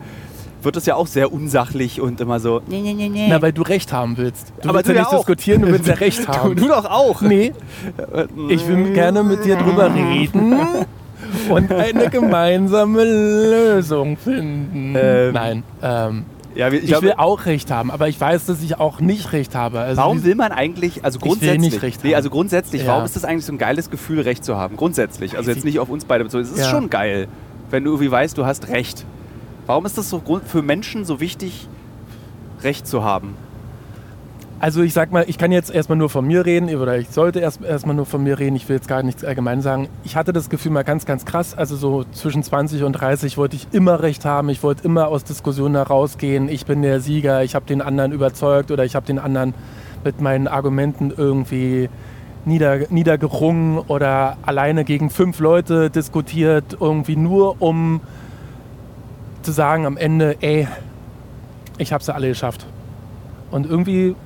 [0.62, 2.60] wird das ja auch sehr unsachlich und immer so.
[2.66, 3.26] Nee, nee, nee, nee.
[3.30, 4.52] Na, weil du Recht haben willst.
[4.60, 5.18] Du Aber willst du ja ja nicht auch.
[5.18, 6.56] diskutieren, du willst ja Recht Du, haben.
[6.56, 7.20] du doch auch.
[7.22, 7.52] Nee,
[8.48, 10.56] ich will gerne mit dir drüber reden
[11.48, 14.94] und eine gemeinsame Lösung finden.
[14.96, 16.24] Ähm, Nein, ähm,
[16.58, 19.32] Ja, ich, ich glaube, will auch Recht haben, aber ich weiß, dass ich auch nicht
[19.32, 19.78] Recht habe.
[19.78, 22.16] Also Warum will man eigentlich, also will grundsätzlich, nicht Recht nee, haben.
[22.16, 22.88] also grundsätzlich, Ja.
[22.88, 24.76] warum ist das eigentlich so ein geiles Gefühl, Recht zu haben?
[24.76, 26.42] Grundsätzlich, also jetzt ich- nicht auf uns beide bezogen.
[26.42, 26.68] Es ist Ja.
[26.70, 27.28] schon geil,
[27.70, 29.04] wenn du irgendwie weißt, du hast Recht.
[29.66, 31.68] Warum ist das so für Menschen so wichtig,
[32.62, 33.34] Recht zu haben?
[34.60, 37.38] Also ich sag mal, ich kann jetzt erstmal nur von mir reden, oder ich sollte
[37.38, 39.88] erst erstmal nur von mir reden, ich will jetzt gar nichts allgemein sagen.
[40.02, 43.54] Ich hatte das Gefühl mal ganz, ganz krass, also so zwischen 20 und 30 wollte
[43.54, 47.54] ich immer recht haben, ich wollte immer aus Diskussionen herausgehen, ich bin der Sieger, ich
[47.54, 49.54] habe den anderen überzeugt oder ich habe den anderen
[50.02, 51.88] mit meinen Argumenten irgendwie
[52.44, 58.00] nieder, niedergerungen oder alleine gegen fünf Leute diskutiert, irgendwie nur um
[59.42, 60.66] zu sagen am Ende, ey,
[61.78, 62.66] ich habe sie alle geschafft.
[63.52, 64.16] Und irgendwie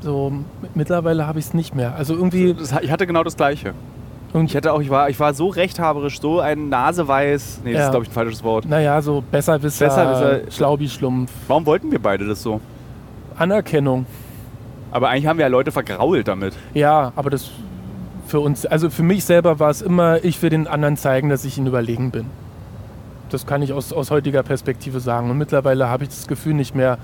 [0.00, 0.32] so
[0.74, 1.94] mittlerweile habe ich es nicht mehr.
[1.96, 3.72] Also irgendwie, ich hatte genau das Gleiche.
[4.32, 7.60] irgendwie Ich hatte auch, ich war, ich war so rechthaberisch, so ein Naseweiß.
[7.64, 7.84] Nee, das Ja.
[7.86, 8.66] ist glaube ich ein falsches Wort.
[8.66, 12.60] naja, so Besserwisser, Besserwisser- Schlaubi-Schlumpf, Warum wollten wir beide das so?
[13.36, 14.06] Anerkennung.
[14.90, 16.54] Aber eigentlich haben wir ja Leute vergrault damit.
[16.74, 17.50] Ja, aber das
[18.26, 21.44] für uns, also für mich selber war es immer, ich will den anderen zeigen, dass
[21.44, 22.26] ich ihnen überlegen bin.
[23.30, 25.30] Das kann ich aus, aus heutiger Perspektive sagen.
[25.30, 26.98] Und mittlerweile habe ich das Gefühl nicht mehr,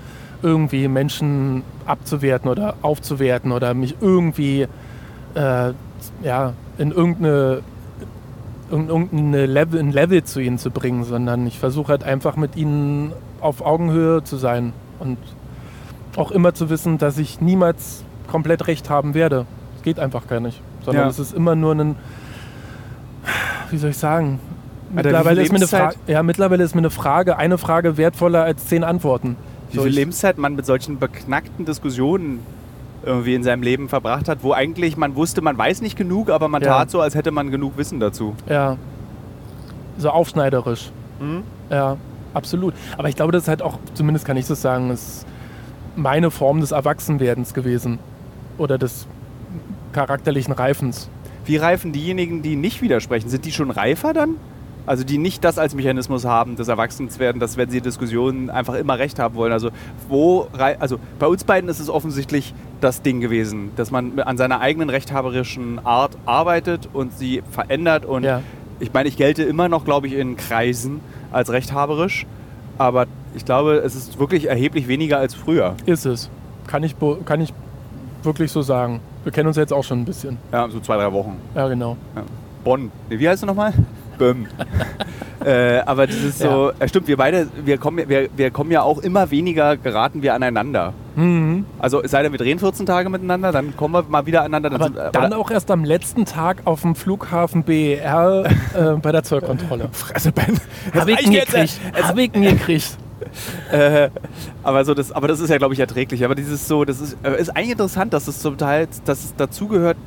[0.45, 4.67] irgendwie Menschen abzuwerten oder aufzuwerten oder mich irgendwie
[5.33, 5.73] äh,
[6.21, 7.61] ja, in irgendeine,
[8.71, 12.55] in irgendeine Level, ein Level zu ihnen zu bringen, sondern ich versuche halt einfach mit
[12.55, 15.17] ihnen auf Augenhöhe zu sein und
[16.15, 19.45] auch immer zu wissen, dass ich niemals komplett recht haben werde.
[19.73, 20.61] Das geht einfach gar nicht.
[20.83, 21.09] Sondern Ja.
[21.09, 21.95] es ist immer nur ein,
[23.71, 24.39] wie soll ich sagen,
[24.93, 28.83] mittlerweile ist, mir eine ja, mittlerweile ist mir eine Frage, eine Frage wertvoller als zehn
[28.83, 29.35] Antworten.
[29.71, 32.39] Wie So, viel Lebenszeit man mit solchen beknackten Diskussionen
[33.03, 36.47] irgendwie in seinem Leben verbracht hat, wo eigentlich man wusste, man weiß nicht genug, aber
[36.47, 36.69] man Ja.
[36.79, 38.35] tat so, als hätte man genug Wissen dazu.
[38.49, 38.77] Ja.
[39.97, 40.91] So aufschneiderisch.
[41.19, 41.43] Mhm.
[41.69, 41.97] Ja,
[42.33, 42.73] absolut.
[42.97, 45.25] Aber ich glaube, das ist halt auch, zumindest kann ich das sagen, ist
[45.95, 47.99] meine Form des Erwachsenwerdens gewesen.
[48.57, 49.07] Oder des
[49.93, 51.09] charakterlichen Reifens.
[51.45, 53.29] Wie reifen diejenigen, die nicht widersprechen?
[53.29, 54.35] Sind die schon reifer dann?
[54.87, 58.99] Also die nicht das als Mechanismus haben, des Erwachsenswerden, dass wenn sie Diskussionen einfach immer
[58.99, 59.51] recht haben wollen.
[59.51, 59.69] Also
[60.09, 60.47] wo
[60.79, 64.89] also bei uns beiden ist es offensichtlich das Ding gewesen, dass man an seiner eigenen
[64.89, 68.05] rechthaberischen Art arbeitet und sie verändert.
[68.05, 68.41] Und Ja.
[68.79, 70.99] ich meine, ich gelte immer noch, glaube ich, in Kreisen
[71.31, 72.25] als rechthaberisch,
[72.77, 75.75] aber ich glaube, es ist wirklich erheblich weniger als früher.
[75.85, 76.29] Ist es.
[76.67, 76.95] Kann ich,
[77.25, 77.53] kann ich
[78.23, 78.99] wirklich so sagen.
[79.23, 80.37] Wir kennen uns jetzt auch schon ein bisschen.
[80.51, 81.37] Ja, so zwei, drei Wochen.
[81.55, 81.97] Ja, genau.
[82.63, 82.91] Bonn.
[83.09, 83.73] Nee, wie heißt du nochmal?
[84.17, 84.47] Böhm.
[85.45, 88.71] äh, aber das ist so, äh, stimmt, wir beide, wir kommen, ja- wir, wir kommen
[88.71, 90.93] ja auch immer weniger, geraten wir aneinander.
[91.15, 91.65] Mhm.
[91.79, 94.75] Also es sei denn, wir drehen 14 Tage miteinander, dann kommen wir mal wieder aneinander.
[94.75, 99.23] Aber sind- dann auch erst am letzten Tag auf dem Flughafen BER äh, bei der
[99.23, 99.89] Zollkontrolle.
[99.91, 100.59] Fresse, Ben.
[100.93, 101.79] Hab ich reicht ihn gekriegt.
[101.97, 102.97] äh, Hab ich ihn gekriegt.
[103.71, 104.09] Äh,
[104.61, 106.23] aber, so das, aber das ist ja, glaube ich, erträglich.
[106.25, 109.35] Aber dieses so, das ist, äh, ist eigentlich interessant, dass es zum Teil, dass es
[109.35, 109.97] dazugehört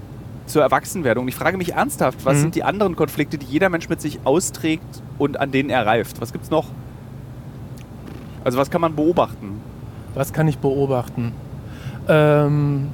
[0.49, 1.25] zur Erwachsenwerdung.
[1.25, 2.41] Und ich frage mich ernsthaft, was Mhm.
[2.43, 6.21] sind die anderen Konflikte, die jeder Mensch mit sich austrägt und an denen er reift?
[6.21, 6.67] Was gibt's noch?
[8.45, 9.61] Also was kann man beobachten?
[10.15, 11.33] Was kann ich beobachten?
[12.09, 12.89] Ähm,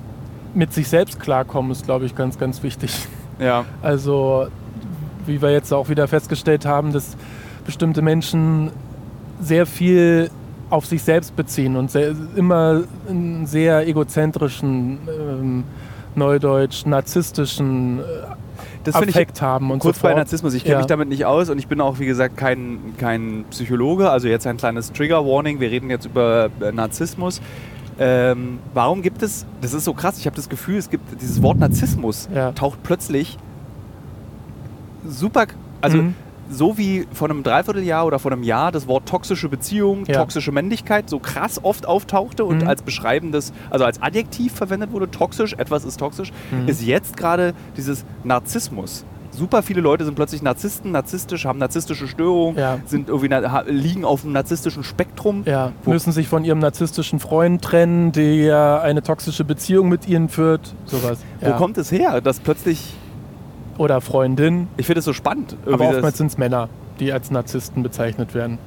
[0.54, 3.06] mit sich selbst klarkommen ist, glaube ich, ganz, ganz wichtig.
[3.38, 3.64] Ja.
[3.82, 4.46] Also,
[5.26, 7.16] wie wir jetzt auch wieder festgestellt haben, dass
[7.66, 8.70] bestimmte Menschen
[9.40, 10.30] sehr viel
[10.70, 15.64] auf sich selbst beziehen und sehr, immer einen sehr egozentrischen, ähm,
[16.16, 18.02] neudeutsch, narzisstischen äh,
[18.84, 20.14] Das finde ich Affekt haben und kurz so bei.
[20.14, 20.54] Narzissmus.
[20.54, 20.78] Ich kenne Ja.
[20.78, 24.10] mich damit nicht aus und ich bin auch, wie gesagt, kein, kein Psychologe.
[24.10, 25.60] Also jetzt ein kleines Trigger-Warning.
[25.60, 27.40] Wir reden jetzt über äh, Narzissmus.
[27.98, 31.40] Ähm, warum gibt es, das ist so krass, ich habe das Gefühl, es gibt dieses
[31.42, 32.50] Wort Narzissmus, Ja.
[32.50, 33.38] taucht plötzlich
[35.06, 35.46] super,
[35.80, 36.14] also Mhm.
[36.50, 40.18] So wie vor einem Dreivierteljahr oder vor einem Jahr das Wort toxische Beziehung, Ja.
[40.18, 42.68] toxische Männlichkeit so krass oft auftauchte und Mhm.
[42.68, 46.68] als beschreibendes, also als Adjektiv verwendet wurde, toxisch, etwas ist toxisch, Mhm.
[46.68, 49.04] ist jetzt gerade dieses Narzissmus.
[49.30, 52.78] Super viele Leute sind plötzlich Narzissten, narzisstisch, haben narzisstische Störungen, Ja.
[52.86, 53.28] sind irgendwie
[53.72, 55.42] liegen auf dem narzisstischen Spektrum.
[55.44, 60.72] Ja, müssen sich von ihrem narzisstischen Freund trennen, der eine toxische Beziehung mit ihnen führt,
[60.84, 61.18] sowas.
[61.40, 62.94] Wo kommt es her, dass plötzlich,
[63.78, 65.56] Oder Freundin, ich finde es so spannend.
[65.66, 66.68] aber oftmals sind es Männer,
[67.00, 68.58] die als Narzissten bezeichnet werden.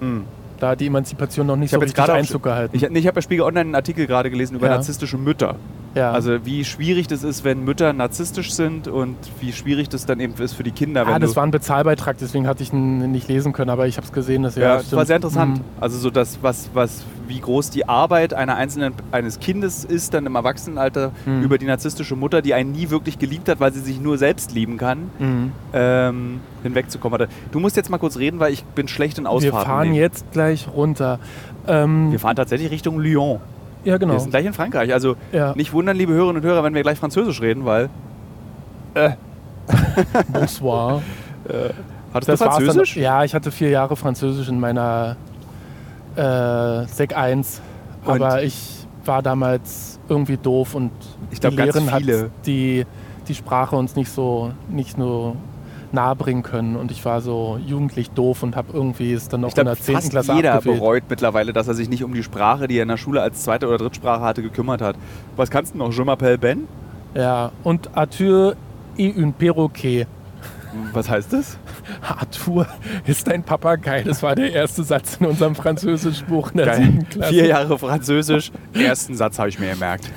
[0.00, 0.24] Hm.
[0.60, 2.76] Da hat die Emanzipation noch nicht Ich so richtig Einzug gehalten.
[2.76, 4.74] Ich, nee, ich habe bei Spiegel Online einen Artikel gerade gelesen über Ja.
[4.74, 5.56] narzisstische Mütter.
[5.94, 6.10] Ja.
[6.10, 10.34] Also wie schwierig das ist, wenn Mütter narzisstisch sind und wie schwierig das dann eben
[10.42, 11.06] ist für die Kinder.
[11.06, 14.04] Ah, das war ein Bezahlbeitrag, deswegen hatte ich ihn nicht lesen können, aber ich habe
[14.06, 15.58] es gesehen, dass ja, ja, das war sehr interessant.
[15.58, 15.64] Mhm.
[15.80, 20.26] Also so das, was, was, wie groß die Arbeit einer einzelnen, eines Kindes ist, dann
[20.26, 21.42] im Erwachsenenalter Mhm.
[21.42, 24.52] über die narzisstische Mutter, die einen nie wirklich geliebt hat, weil sie sich nur selbst
[24.52, 25.52] lieben kann, Mhm.
[25.72, 27.18] ähm, hinwegzukommen.
[27.20, 29.66] Warte, Du musst jetzt mal kurz reden, weil ich bin schlecht in Wir Ausfahrten.
[29.70, 29.94] fahren nehmen.
[29.94, 31.18] jetzt gleich runter.
[31.68, 33.38] Ähm, Wir fahren tatsächlich Richtung Lyon.
[33.84, 34.14] Ja, genau.
[34.14, 34.92] Wir sind gleich in Frankreich.
[34.92, 35.54] Also Ja.
[35.54, 37.88] nicht wundern, liebe Hörerinnen und Hörer, wenn wir gleich Französisch reden, weil.
[40.32, 41.02] Bonsoir.
[42.12, 42.94] Hattest Das du Französisch?
[42.94, 45.16] Dann, ja, ich hatte vier Jahre Französisch in meiner
[46.16, 47.60] äh, Sek 1.
[48.04, 48.22] Und?
[48.22, 50.92] Aber ich war damals irgendwie doof und
[51.30, 52.02] Ich glaub, die Lehrerin hat
[52.46, 52.86] die,
[53.26, 55.36] die Sprache uns nicht so nicht so
[55.94, 56.76] nahe bringen können.
[56.76, 59.76] Und ich war so jugendlich doof und habe irgendwie es dann noch Ich in der
[59.76, 59.94] 10.
[59.94, 60.80] fast Klasse jeder abgewählt.
[60.80, 63.42] bereut mittlerweile, dass er sich nicht um die Sprache, die er in der Schule als
[63.42, 64.96] zweite oder Drittsprache hatte, gekümmert hat.
[65.36, 65.92] Was kannst du noch?
[65.92, 66.68] Je m'appelle Ben?
[67.14, 68.56] Ja, und Arthur
[68.98, 70.06] et un perroquet.
[70.92, 71.56] Was heißt das?
[72.02, 72.66] Arthur
[73.06, 74.02] ist ein Papagei.
[74.02, 77.32] Das war der erste Satz in unserem Französischbuch in der siebten Klasse.
[77.32, 78.50] Vier Jahre Französisch.
[78.72, 80.10] Ersten Satz habe ich mir gemerkt.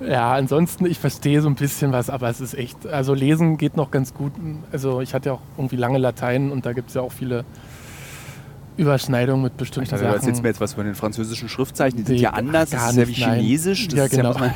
[0.00, 3.76] Ja, ansonsten, ich verstehe so ein bisschen was, aber es ist echt, also lesen geht
[3.76, 4.32] noch ganz gut.
[4.72, 7.44] Also ich hatte ja auch irgendwie lange Latein und da gibt es ja auch viele
[8.76, 10.18] Überschneidungen mit bestimmten Ich dachte, du Sachen.
[10.20, 11.96] erzählst mir jetzt was von den französischen Schriftzeichen.
[11.98, 12.70] Die sind ja anders.
[12.70, 13.12] Das ist ja wie.
[13.14, 13.88] Chinesisch.
[13.94, 14.34] Ja, genau.
[14.34, 14.52] man-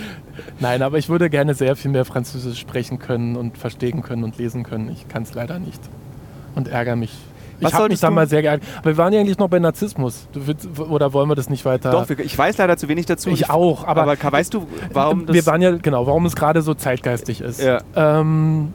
[0.60, 4.36] Nein, aber ich würde gerne sehr viel mehr Französisch sprechen können und verstehen können und
[4.38, 4.90] lesen können.
[4.90, 5.80] Ich kann es leider nicht
[6.56, 7.16] und ärgere mich.
[7.62, 8.68] Was ich habe mich da mal sehr geärgert.
[8.78, 10.28] Aber wir waren ja eigentlich noch bei Narzissmus.
[10.90, 11.90] Oder wollen wir das nicht weiter?
[11.90, 13.30] Doch, ich weiß leider zu wenig dazu.
[13.30, 15.34] ich auch, aber, Aber weißt du, warum das...
[15.34, 17.62] wir waren ja genau, warum es gerade so zeitgeistig ist.
[17.62, 17.80] Ja.
[17.94, 18.72] Ähm,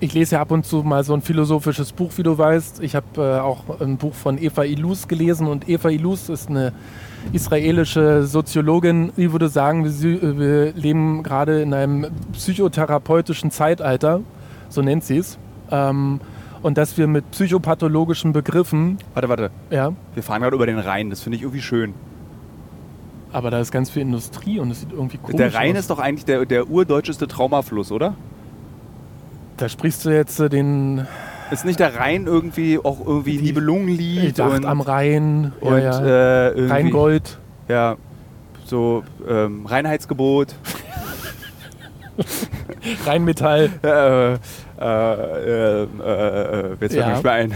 [0.00, 2.82] ich lese ja ab und zu mal so ein philosophisches Buch, wie du weißt.
[2.82, 6.72] Ich habe äh, auch ein Buch von Eva Ilus gelesen und Eva Ilus ist eine
[7.32, 14.20] israelische Soziologin, die würde sagen, wir, äh, wir leben gerade in einem psychotherapeutischen Zeitalter,
[14.68, 15.38] so nennt sie es.
[15.70, 16.20] Ähm,
[16.66, 19.50] und dass wir mit psychopathologischen Begriffen, Warte, warte.
[19.70, 21.10] ja, Wir fahren gerade über den Rhein.
[21.10, 21.94] Das finde ich irgendwie schön.
[23.32, 25.80] aber da ist ganz viel Industrie und es sieht irgendwie komisch der Rhein aus.
[25.80, 28.14] ist doch eigentlich der, der urdeutscheste Traumafluss, oder?
[29.58, 31.06] Da sprichst du jetzt äh, den
[31.52, 35.82] Ist nicht der Rhein irgendwie auch irgendwie Die- Nibelungenlied dachte und, am Rhein, ja, und
[35.82, 36.00] ja.
[36.00, 37.38] Äh, irgendwie, Rheingold.
[37.68, 37.96] Ja,
[38.64, 40.54] so ähm, Reinheitsgebot.
[43.06, 43.70] Rheinmetall.
[43.82, 44.38] äh, äh,
[44.80, 47.06] äh, äh, jetzt Ja.
[47.06, 47.54] mir nicht mehr ein.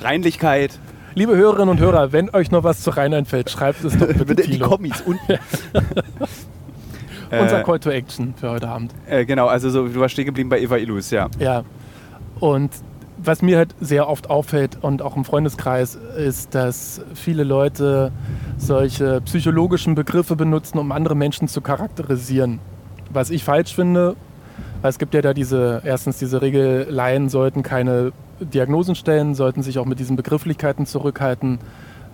[0.00, 0.78] Reinlichkeit.
[1.14, 4.42] Liebe Hörerinnen und Hörer, wenn euch noch was zu Rhein einfällt, schreibt es doch bitte,
[4.42, 4.58] die.
[4.58, 5.38] Kommis unten.
[7.30, 8.92] Unser äh, Call to Action für heute Abend.
[9.08, 11.28] äh, genau, also so, du warst stehen geblieben bei Eva Illus, ja.
[11.38, 11.62] Ja.
[12.40, 12.70] Und
[13.16, 18.10] was mir halt sehr oft auffällt und auch im Freundeskreis, ist, dass viele Leute
[18.58, 22.58] solche psychologischen Begriffe benutzen, um andere Menschen zu charakterisieren.
[23.10, 24.16] Was ich falsch finde,
[24.82, 29.62] weil es gibt ja da diese, erstens diese Regel, Laien sollten keine Diagnosen stellen, sollten
[29.62, 31.60] sich auch mit diesen Begrifflichkeiten zurückhalten.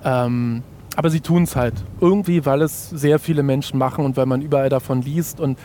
[0.05, 0.63] Ähm,
[0.95, 1.75] aber sie tun es halt.
[2.01, 5.59] Irgendwie, weil es sehr viele Menschen machen und weil man überall davon liest und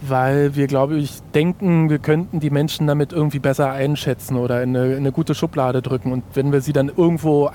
[0.00, 4.76] weil wir, glaube ich, denken, wir könnten die Menschen damit irgendwie besser einschätzen oder in
[4.76, 6.12] eine, in eine gute Schublade drücken.
[6.12, 7.46] Und wenn wir sie dann irgendwo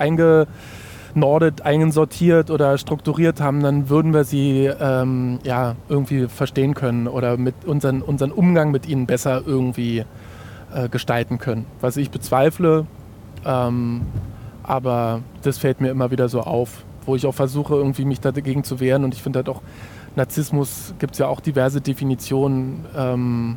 [1.14, 7.36] eingenordet, einsortiert oder strukturiert haben, dann würden wir sie ähm, ja, irgendwie verstehen können oder
[7.36, 10.04] mit unseren, unseren Umgang mit ihnen besser irgendwie
[10.74, 11.66] äh, gestalten können.
[11.80, 12.86] Was ich bezweifle,
[13.44, 14.02] ähm,
[14.62, 18.64] aber das fällt mir immer wieder so auf, wo ich auch versuche, irgendwie mich dagegen
[18.64, 19.04] zu wehren.
[19.04, 19.62] Und ich finde halt auch,
[20.14, 22.84] Narzissmus gibt es ja auch diverse Definitionen.
[22.94, 23.56] Ähm,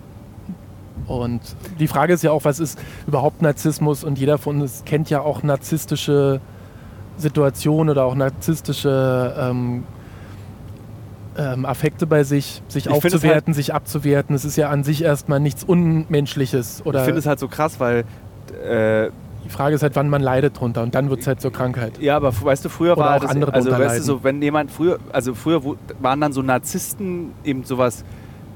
[1.07, 1.41] und
[1.79, 4.03] die Frage ist ja auch, was ist überhaupt Narzissmus?
[4.03, 6.39] Und jeder von uns kennt ja auch narzisstische
[7.17, 9.83] Situationen oder auch narzisstische ähm,
[11.37, 14.35] ähm, Affekte bei sich, sich Ich es aufzuwerten, sich abzuwerten.
[14.35, 16.85] Es ist ja an sich erstmal nichts Unmenschliches.
[16.85, 18.05] Oder Ich finde es halt so krass, weil
[18.63, 19.09] äh,
[19.43, 21.99] die Frage ist halt, wann man leidet drunter und dann wird es halt zur Krankheit.
[21.99, 24.41] Ja, aber weißt du, früher Oder war auch das, andere also weißt du, so, wenn
[24.41, 25.61] jemand früher, also früher
[25.99, 28.03] waren dann so Narzissten eben sowas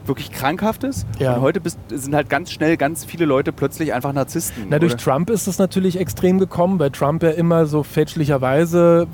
[0.07, 1.35] wirklich krankhaftes Ja.
[1.35, 4.67] und heute bist, sind halt ganz schnell ganz viele Leute plötzlich einfach Narzissten.
[4.69, 5.01] Na, durch oder?
[5.01, 9.07] Trump ist es natürlich extrem gekommen, weil Trump ja immer so fälschlicherweise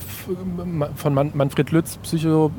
[0.95, 2.51] von Man Manfred Lütz, Psycho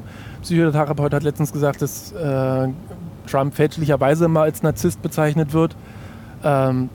[0.42, 2.68] Psychotherapeut, hat letztens gesagt, dass äh,
[3.28, 5.76] Trump fälschlicherweise immer als Narzisst bezeichnet wird.
[6.42, 6.88] Ähm,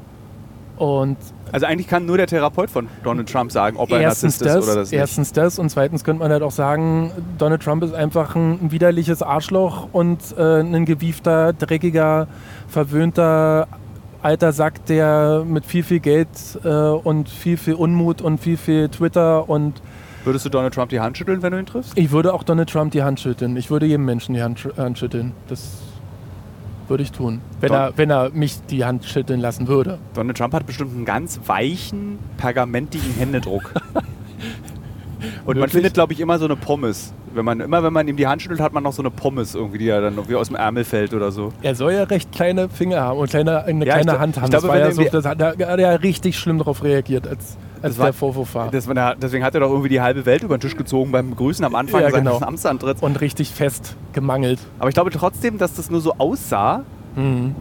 [0.78, 1.18] und
[1.52, 4.64] also eigentlich kann nur der Therapeut von Donald Trump sagen, ob er erstens Narzisst das,
[4.64, 5.00] ist oder das nicht.
[5.00, 9.22] erstens das und zweitens könnte man halt auch sagen, Donald Trump ist einfach ein widerliches
[9.22, 12.28] Arschloch und äh, ein gewiefter, dreckiger,
[12.68, 13.68] verwöhnter
[14.22, 16.28] alter Sack, der mit viel, viel Geld
[16.64, 19.82] äh, und viel, viel Unmut und viel, viel Twitter und
[20.26, 21.94] Würdest du Donald Trump die Hand schütteln, wenn du ihn triffst?
[21.96, 23.56] Ich würde auch Donald Trump die Hand schütteln.
[23.56, 25.32] Ich würde jedem Menschen die Hand, Hand schütteln.
[25.48, 25.78] Das
[26.90, 27.42] würde ich tun.
[27.60, 30.00] Wenn Don- er, wenn er mich die Hand schütteln lassen würde.
[30.14, 33.74] Donald Trump hat bestimmt einen ganz weichen, pergamentigen Händedruck.
[35.46, 35.72] Und man Wirklich?
[35.74, 37.14] findet, glaube ich, immer so eine Pommes.
[37.34, 39.56] Wenn man, immer wenn man ihm die Hand schüttelt, hat man noch so eine Pommes
[39.56, 41.52] irgendwie, die ja dann irgendwie aus dem Ärmel fällt oder so.
[41.62, 44.36] Er soll ja recht kleine Finger haben und kleine, eine Ja, kleine ich glaub- Hand
[44.38, 44.50] ich haben.
[44.50, 46.84] glaube, das war ja er so, das hat, da hat er ja richtig schlimm darauf
[46.84, 48.70] reagiert, als, als Das war- der Vorwurf war.
[48.72, 48.88] Das,
[49.22, 51.76] deswegen hat er doch irgendwie die halbe Welt über den Tisch gezogen beim Begrüßen am
[51.76, 52.46] Anfang Ja, seines genau.
[52.46, 53.02] Amtsantritts.
[53.02, 54.60] Und richtig fest gemangelt.
[54.80, 56.84] Aber ich glaube trotzdem, dass das nur so aussah.
[57.16, 57.56] Mhm.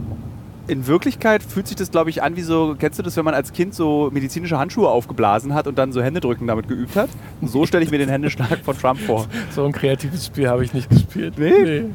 [0.69, 3.33] In Wirklichkeit fühlt sich das, glaube ich, an wie so, kennst du das, wenn man
[3.33, 7.09] als Kind so medizinische Handschuhe aufgeblasen hat und dann so Händedrücken damit geübt hat?
[7.41, 9.27] So stelle ich mir den Händeschlag von Trump vor.
[9.51, 11.35] So ein kreatives Spiel habe ich nicht gespielt.
[11.37, 11.85] Nee?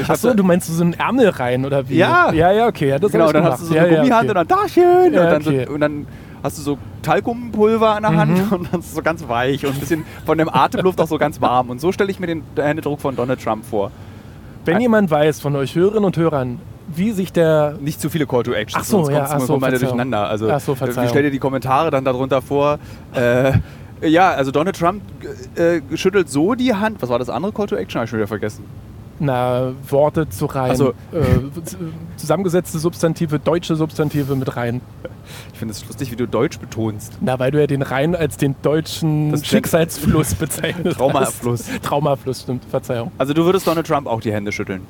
[0.00, 1.96] Ich Achso, du meinst so einen Ärmel rein oder wie?
[1.98, 2.32] Ja.
[2.32, 2.88] Ja, ja, okay.
[2.88, 3.52] Ja, das Genau, dann gemacht.
[3.52, 4.38] hast du so ja, eine ja, Gummihand okay.
[4.40, 5.64] und dann Dachchen Ja, und, dann okay.
[5.68, 6.06] so, und dann
[6.44, 9.72] hast du so Talkumpulver an der Hand und dann ist es so ganz weich und
[9.74, 11.70] ein bisschen von dem Atemluft auch so ganz warm.
[11.70, 13.90] Und so stelle ich mir den Händedruck von Donald Trump vor.
[14.66, 18.42] Wenn jemand weiß von euch Hörerinnen und Hörern, wie sich der Nicht zu viele Call
[18.42, 20.28] to Actions, Ach so, sonst ja, ach so, kommt durcheinander.
[20.28, 21.08] Also, Ach so, äh, Verzeihung.
[21.08, 22.78] stell dir die Kommentare dann darunter vor.
[23.14, 23.54] Äh,
[24.02, 25.02] ja, also Donald Trump
[25.54, 27.00] äh, schüttelt so die Hand.
[27.00, 27.98] Was war das andere Call to Action?
[27.98, 28.64] Habe ich schon wieder vergessen.
[29.20, 30.88] Na, Worte zu rein, Ach so.
[30.90, 30.92] äh,
[32.16, 34.80] zusammengesetzte Substantive, deutsche Substantive mit rein.
[35.52, 37.16] Ich finde es lustig, wie du Deutsch betonst.
[37.20, 39.46] Na, weil du ja den Rhein als den deutschen Das.
[39.46, 40.96] Schicksalsfluss bezeichnest.
[40.98, 41.68] Traumafluss.
[41.70, 41.82] hast.
[41.82, 42.64] Traumafluss, stimmt.
[42.64, 43.12] Verzeihung.
[43.18, 44.82] Also du würdest Donald Trump auch die Hände schütteln.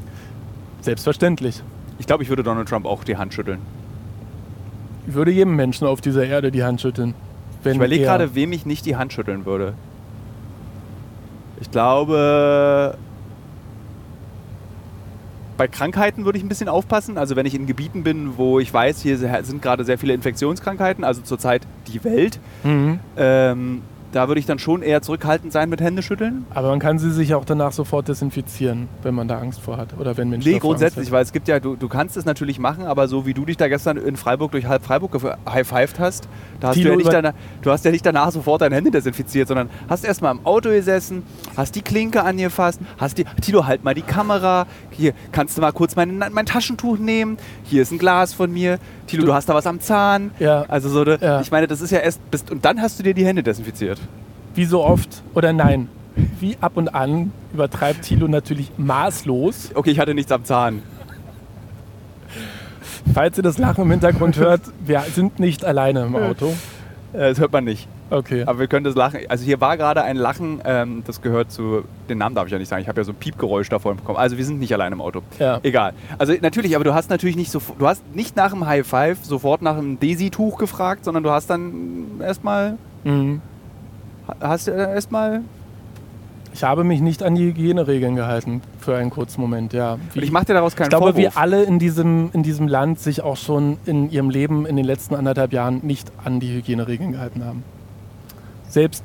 [0.81, 1.63] Selbstverständlich.
[1.99, 3.61] Ich glaube, ich würde Donald Trump auch die Hand schütteln.
[5.07, 7.15] Ich würde jedem Menschen auf dieser Erde die Hand schütteln.
[7.65, 9.75] Ich überlege er- gerade, wem ich nicht die Hand schütteln würde.
[11.61, 12.97] Ich glaube,
[15.57, 17.17] bei Krankheiten würde ich ein bisschen aufpassen.
[17.19, 21.05] Also wenn ich in Gebieten bin, wo ich weiß, hier sind gerade sehr viele Infektionskrankheiten,
[21.05, 22.99] also zurzeit die Welt, Mhm.
[23.17, 23.83] ähm,
[24.15, 26.47] da würde ich dann schon eher zurückhaltend sein mit Händeschütteln.
[26.51, 29.99] Aber man kann sie sich auch danach sofort desinfizieren, wenn man da Angst vor hat.
[29.99, 32.85] Oder wenn Menschen Nee, grundsätzlich, weil es gibt ja, du, du kannst es natürlich machen,
[32.85, 36.29] aber so wie du dich da gestern in Freiburg durch halb Freiburg high-fived hast,
[36.61, 39.69] da hast du, ja danach, du hast ja nicht danach sofort deine Hände desinfiziert, sondern
[39.89, 41.25] hast erstmal im Auto gesessen,
[41.57, 45.73] hast die Klinke angefasst, hast die, Tilo, halt mal die Kamera, hier, kannst du mal
[45.73, 49.49] kurz mein, mein Taschentuch nehmen, hier ist ein Glas von mir, Tilo, du, Du- hast
[49.49, 50.31] da was am Zahn.
[50.39, 50.65] Ja.
[50.69, 51.41] Also so, eine, Ja.
[51.41, 53.99] ich meine, das ist ja erst, bist, und dann hast du dir die Hände desinfiziert.
[54.55, 55.89] Wie so oft oder nein?
[56.41, 59.73] Wie ab und an übertreibt Thilo natürlich maßlos.
[59.75, 60.83] Okay, ich hatte nichts am Zahn.
[63.13, 66.55] Falls ihr das Lachen im Hintergrund hört, wir sind nicht alleine im Auto.
[67.13, 67.89] Äh, Das hört man nicht.
[68.11, 68.45] Okay.
[68.47, 69.21] Aber wir können das Lachen.
[69.29, 71.85] Also hier war gerade ein Lachen, ähm, das gehört zu.
[72.09, 72.83] Den Namen darf ich ja nicht sagen.
[72.83, 74.19] Ich habe ja so ein Piepgeräusch davon bekommen.
[74.19, 75.23] Also wir sind nicht allein im Auto.
[75.39, 75.59] Ja.
[75.63, 75.95] Egal.
[76.19, 77.61] Also natürlich, aber du hast natürlich nicht so.
[77.79, 81.49] Du hast nicht nach dem High Five sofort nach dem Desi-Tuch gefragt, sondern du hast
[81.49, 82.77] dann erstmal.
[83.05, 83.41] Mhm.
[84.41, 85.41] Hast du erstmal.
[86.53, 89.99] Ich habe mich nicht an die Hygieneregeln gehalten für einen kurzen Moment, ja.
[90.13, 91.35] Wie- ich mache dir daraus keinen ich glaube, Vorwurf.
[91.35, 94.85] wir alle in diesem, in diesem Land sich auch schon in ihrem Leben in den
[94.85, 97.65] letzten anderthalb Jahren nicht an die Hygieneregeln gehalten haben.
[98.75, 99.05] Selbst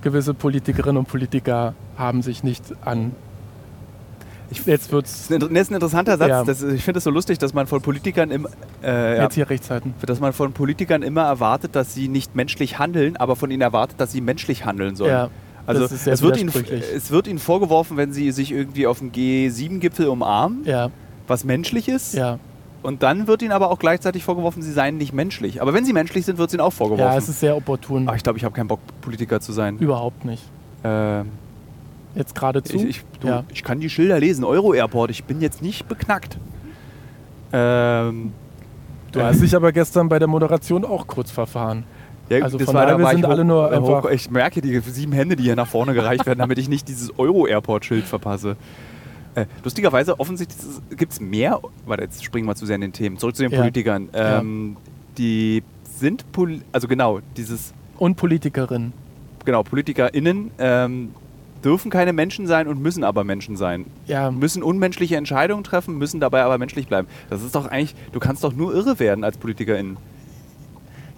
[0.00, 3.12] gewisse Politikerinnen und Politiker haben sich nicht an.
[4.50, 6.28] Ich- jetzt wird's Das ist ein- das ist ein interessanter Satz.
[6.30, 6.44] Ja.
[6.44, 8.48] Das, ich finde es so lustig, dass man von Politikern im,
[8.82, 9.92] äh, jetzt hier rechts halten.
[10.00, 14.00] dass man von Politikern immer erwartet, dass sie nicht menschlich handeln, aber von ihnen erwartet,
[14.00, 15.10] dass sie menschlich handeln sollen.
[15.10, 15.30] Ja,
[15.66, 16.50] Also es, wird ihnen,
[16.96, 20.88] es wird ihnen vorgeworfen, wenn sie sich irgendwie auf dem G7-Gipfel umarmen, Ja,
[21.26, 22.14] was menschlich ist.
[22.14, 22.38] ja.
[22.88, 25.60] Und dann wird ihnen aber auch gleichzeitig vorgeworfen, sie seien nicht menschlich.
[25.60, 27.18] Aber wenn sie menschlich sind, wird es ihnen auch Ja, vorgeworfen.
[27.18, 28.06] es ist sehr opportun.
[28.08, 29.76] Ach, ich glaube, ich habe keinen Bock, Politiker zu sein.
[29.76, 30.42] Überhaupt nicht.
[30.84, 31.26] Ähm,
[32.14, 32.76] Jetzt geradezu.
[32.76, 33.44] ich, ich, du, ja.
[33.52, 34.42] ich kann die Schilder lesen.
[34.42, 36.38] Euro-Airport, ich bin jetzt nicht beknackt.
[37.52, 38.32] Ähm,
[39.12, 41.84] Du hast dich aber gestern bei der Moderation auch kurz verfahren.
[42.30, 44.60] ja, also das war- da wir sind hoch- alle nur äh, einfach- Hoch, ich merke
[44.62, 48.56] die sieben Hände, die hier nach vorne gereicht werden, damit ich nicht dieses Euro-Airport-Schild verpasse.
[49.34, 50.58] Äh, lustigerweise, offensichtlich
[50.96, 51.60] gibt es mehr.
[51.86, 53.18] Warte, jetzt springen wir zu sehr in den Themen.
[53.18, 53.58] Zurück zu den Ja.
[53.60, 54.08] Politikern.
[54.14, 54.40] Ja.
[54.40, 54.76] Ähm,
[55.16, 58.92] Die sind, poli also genau, dieses, Und Politikerin.
[59.44, 61.10] genau, PolitikerInnen ähm,
[61.64, 63.86] dürfen keine Menschen sein und müssen aber Menschen sein.
[64.06, 67.08] Ja, Müssen unmenschliche Entscheidungen treffen, müssen dabei aber menschlich bleiben.
[67.30, 69.96] Das ist doch eigentlich, du kannst doch nur irre werden als PolitikerInnen.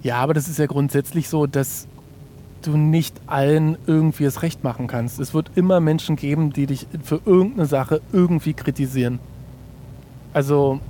[0.02, 1.86] ja, aber das ist ja grundsätzlich so, dass
[2.62, 5.18] du nicht allen irgendwie das Recht machen kannst.
[5.20, 9.18] Es wird immer Menschen geben, die dich für irgendeine Sache irgendwie kritisieren.
[10.32, 10.80] Also,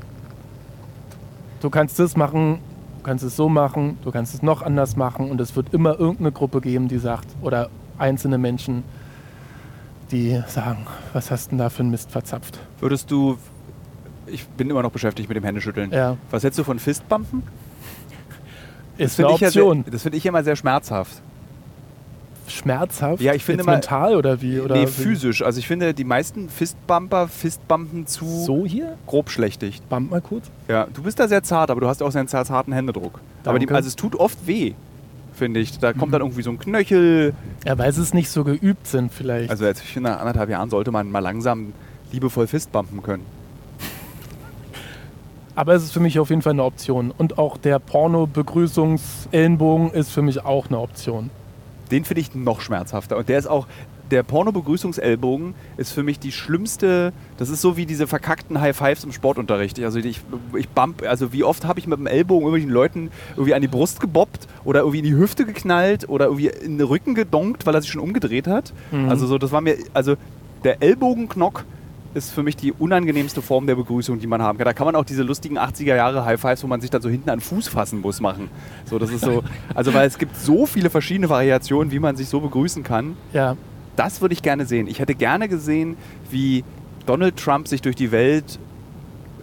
[1.60, 2.58] du kannst das machen,
[2.98, 5.98] du kannst es so machen, du kannst es noch anders machen und es wird immer
[5.98, 8.82] irgendeine Gruppe geben, die sagt, oder einzelne Menschen,
[10.10, 12.58] die sagen, was hast du denn da für einen Mist verzapft?
[12.80, 13.38] Würdest du,
[14.26, 15.92] ich bin immer noch beschäftigt mit dem Händeschütteln.
[15.92, 17.42] Ja, Was hältst du von Fistbumpen?
[18.98, 21.22] ist finde eine ich ja sehr- das finde ich immer sehr schmerzhaft.
[22.50, 23.22] Schmerzhaft?
[23.22, 24.60] Ja, ich finde mal- mental oder wie?
[24.60, 25.42] Oder nee, physisch.
[25.42, 28.96] Also ich finde, die meisten Fistbumper fistbumpen zu So hier?
[29.06, 29.80] grobschlächtig.
[29.88, 30.50] Bump mal kurz.
[30.68, 33.20] Ja, du bist da sehr zart, aber du hast auch einen sehr zarten Händedruck.
[33.44, 33.76] Aber die, Danke.
[33.76, 34.74] also es tut oft weh,
[35.34, 35.78] finde ich.
[35.78, 36.12] Da kommt Mhm.
[36.12, 37.32] dann irgendwie so ein Knöchel.
[37.64, 39.50] Ja, weil sie es nicht so geübt sind vielleicht.
[39.50, 41.72] Also jetzt, ich finde, nach anderthalb Jahren sollte man mal langsam
[42.12, 43.24] liebevoll fistbumpen können.
[45.56, 47.12] Aber es ist für mich auf jeden Fall eine Option.
[47.16, 51.30] Und auch der Porno-Begrüßungsellenbogen ist für mich auch eine Option.
[51.90, 53.16] Den finde ich noch schmerzhafter.
[53.16, 53.66] Und der ist auch,
[54.10, 59.04] der Porno-Begrüßungsellbogen ist für mich die schlimmste, das ist so wie diese verkackten High Fives
[59.04, 59.78] im Sportunterricht.
[59.80, 60.20] Also ich,
[60.56, 63.68] ich bump, also wie oft habe ich mit dem Ellbogen irgendwelchen Leuten irgendwie an die
[63.68, 67.74] Brust gebobbt oder irgendwie in die Hüfte geknallt oder irgendwie in den Rücken gedonkt, weil
[67.74, 68.72] er sich schon umgedreht hat.
[68.90, 69.08] Mhm.
[69.08, 70.16] Also so, das war mir, also
[70.64, 71.64] der Ellbogenknock
[72.14, 74.64] ist für mich die unangenehmste Form der Begrüßung, die man haben kann.
[74.64, 77.08] Da kann man auch diese lustigen 80er Jahre High Fives, wo man sich dann so
[77.08, 78.50] hinten an den Fuß fassen muss, machen.
[78.84, 79.44] So, das ist so,
[79.74, 83.16] also weil es gibt so viele verschiedene Variationen, wie man sich so begrüßen kann.
[83.32, 83.56] Ja,
[83.96, 84.86] Das würde ich gerne sehen.
[84.88, 85.96] Ich hätte gerne gesehen,
[86.30, 86.64] wie
[87.06, 88.58] Donald Trump sich durch die Welt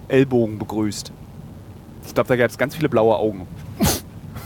[0.07, 1.11] Ellbogen begrüßt.
[2.05, 3.47] Ich glaube, da gäbe es ganz viele blaue Augen.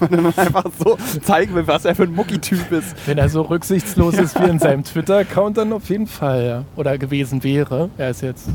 [0.10, 2.95] Wenn man einfach so zeigen will, was er für ein Muckityp ist.
[3.08, 6.45] wenn er so rücksichtslos ist wie in seinem Twitter-Account, dann auf jeden Fall.
[6.45, 6.64] Ja.
[6.76, 7.89] Oder gewesen wäre.
[7.97, 8.49] Er ist jetzt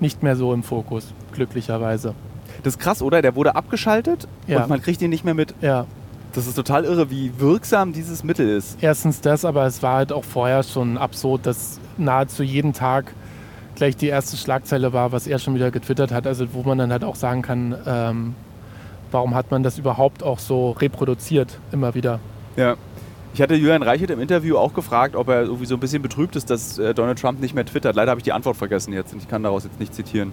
[0.00, 2.14] nicht mehr so im Fokus, glücklicherweise.
[2.62, 3.22] Das ist krass, oder?
[3.22, 4.62] Der wurde abgeschaltet Ja.
[4.62, 5.54] und man kriegt ihn nicht mehr mit.
[5.60, 5.86] Ja,
[6.34, 8.78] Das ist total irre, wie wirksam dieses Mittel ist.
[8.80, 13.12] erstens das, aber es war halt auch vorher schon absurd, dass nahezu jeden Tag
[13.74, 16.26] gleich die erste Schlagzeile war, was er schon wieder getwittert hat.
[16.26, 18.34] Also wo man dann halt auch sagen kann, ähm,
[19.12, 22.20] warum hat man das überhaupt auch so reproduziert immer wieder.
[22.56, 22.76] Ja.
[23.34, 26.36] Ich hatte Julian Reichert im Interview auch gefragt, ob er irgendwie so ein bisschen betrübt
[26.36, 27.96] ist, dass äh, Donald Trump nicht mehr twittert.
[27.96, 30.32] Leider habe ich die Antwort vergessen jetzt und ich kann daraus jetzt nicht zitieren.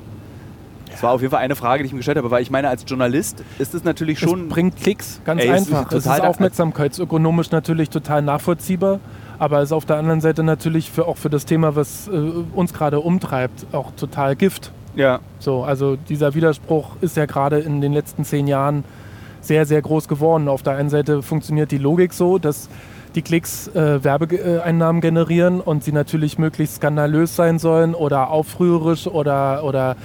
[0.91, 2.67] Das war auf jeden Fall eine Frage, die ich ihm gestellt habe, weil ich meine,
[2.67, 4.47] als Journalist ist es natürlich schon.
[4.47, 5.91] es bringt Klicks, ganz Ey, es ist einfach.
[5.91, 8.99] Es ist, total- aufmerksamkeitsökonomisch natürlich total nachvollziehbar,
[9.37, 12.11] aber es ist auf der anderen Seite natürlich für, auch für das Thema, was äh,
[12.11, 14.73] uns gerade umtreibt, auch total Gift.
[14.99, 18.83] Ja, So, also dieser Widerspruch ist ja gerade in den letzten zehn Jahren
[19.39, 20.49] sehr, sehr groß geworden.
[20.49, 22.67] Auf der einen Seite funktioniert die Logik so, dass
[23.15, 29.63] die Klicks äh, Werbeeinnahmen generieren und sie natürlich möglichst skandalös sein sollen oder aufrührerisch oder,
[29.63, 29.95] oder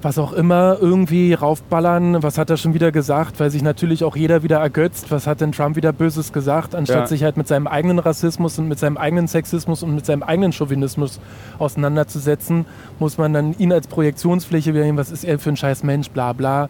[0.00, 2.22] was auch immer irgendwie raufballern.
[2.22, 3.40] Was hat er schon wieder gesagt?
[3.40, 5.10] Weil sich natürlich auch jeder wieder ergötzt.
[5.10, 6.74] Was hat denn Trump wieder Böses gesagt?
[6.76, 7.06] Anstatt Ja.
[7.08, 10.52] sich halt mit seinem eigenen Rassismus und mit seinem eigenen Sexismus und mit seinem eigenen
[10.52, 11.18] Chauvinismus
[11.58, 12.64] auseinanderzusetzen,
[12.98, 14.98] muss man dann ihn als Projektionsfläche wieder nehmen.
[14.98, 16.10] Was ist er für ein scheiß Mensch?
[16.10, 16.68] Bla bla.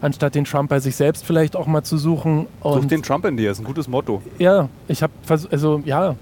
[0.00, 2.46] Anstatt den Trump bei sich selbst vielleicht auch mal zu suchen.
[2.62, 4.20] such den Trump in dir, ist ein gutes Motto.
[4.38, 5.12] ja, ich habe
[5.50, 6.14] also ja,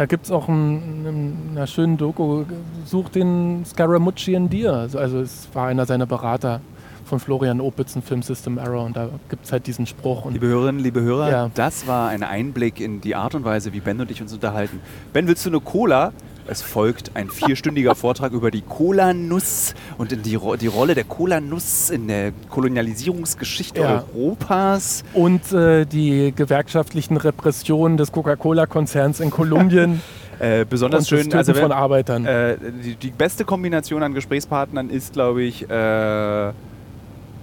[0.00, 2.44] da gibt es auch ein, einer schönen Doku,
[2.86, 4.72] such den Scaramucci in dir.
[4.72, 6.62] Also, also es war einer seiner Berater
[7.04, 10.24] von Florian Opitz, ein Film System Error und da gibt es halt diesen Spruch.
[10.24, 11.50] Und Liebe Hörerinnen, liebe Hörer, Ja.
[11.54, 14.80] das war ein Einblick in die Art und Weise, wie Ben und ich uns unterhalten.
[15.12, 16.14] Ben, willst du eine Cola?
[16.46, 21.90] Es folgt ein vierstündiger Vortrag über die Cola-Nuss und die, Ro die Rolle der Cola-Nuss
[21.90, 24.04] in der Kolonialisierungsgeschichte Ja.
[24.14, 25.04] Europas.
[25.14, 30.00] und äh, die gewerkschaftlichen Repressionen des Coca-Cola-Konzerns in Kolumbien
[30.40, 32.24] Äh, besonders schön, also von wenn, Arbeitern.
[32.24, 36.52] äh, die, die beste Kombination an Gesprächspartnern ist, glaube ich, äh,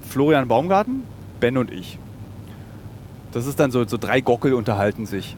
[0.10, 1.04] Florian Baumgarten,
[1.39, 2.00] Ben und ich.
[3.34, 5.38] Das ist dann so, so drei Gockel unterhalten sich.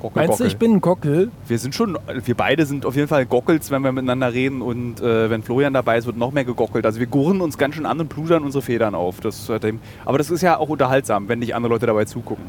[0.00, 1.30] Gockel, Meinst du, ich bin ein Gockel?
[1.46, 5.00] Wir sind schon, wir beide sind auf jeden Fall Gockels, wenn wir miteinander reden und
[5.00, 6.84] äh, wenn Florian dabei ist, wird noch mehr gegockelt.
[6.86, 9.20] Also wir gurren uns ganz schön an und pludern unsere Federn auf.
[9.20, 9.60] Das, äh,
[10.04, 12.44] aber das ist ja auch unterhaltsam, wenn nicht andere Leute dabei zugucken.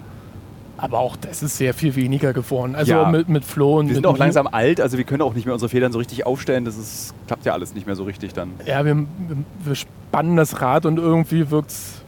[0.77, 2.73] Aber auch das ist sehr viel weniger geworden.
[2.73, 3.07] Also Ja.
[3.07, 5.53] mit, mit Flo und Wir sind auch langsam alt, also wir können auch nicht mehr
[5.53, 6.65] unsere Federn so richtig aufstellen.
[6.65, 8.51] Das ist, klappt ja alles nicht mehr so richtig dann.
[8.65, 9.05] Ja, wir, wir-
[9.63, 12.01] wir spannen das Rad und irgendwie wirkt es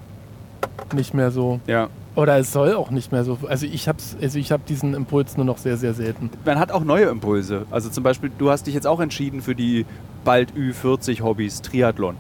[0.96, 1.60] nicht mehr so.
[1.68, 1.90] Ja.
[2.16, 3.40] Oder es soll auch nicht mehr so.
[3.48, 6.30] Also ich habe also ich hab diesen Impuls nur noch sehr, sehr selten.
[6.46, 7.66] Man hat auch neue Impulse.
[7.72, 9.86] Also zum Beispiel, du hast dich jetzt auch entschieden für die
[10.24, 12.16] bald Ü40 Hobbys Triathlon.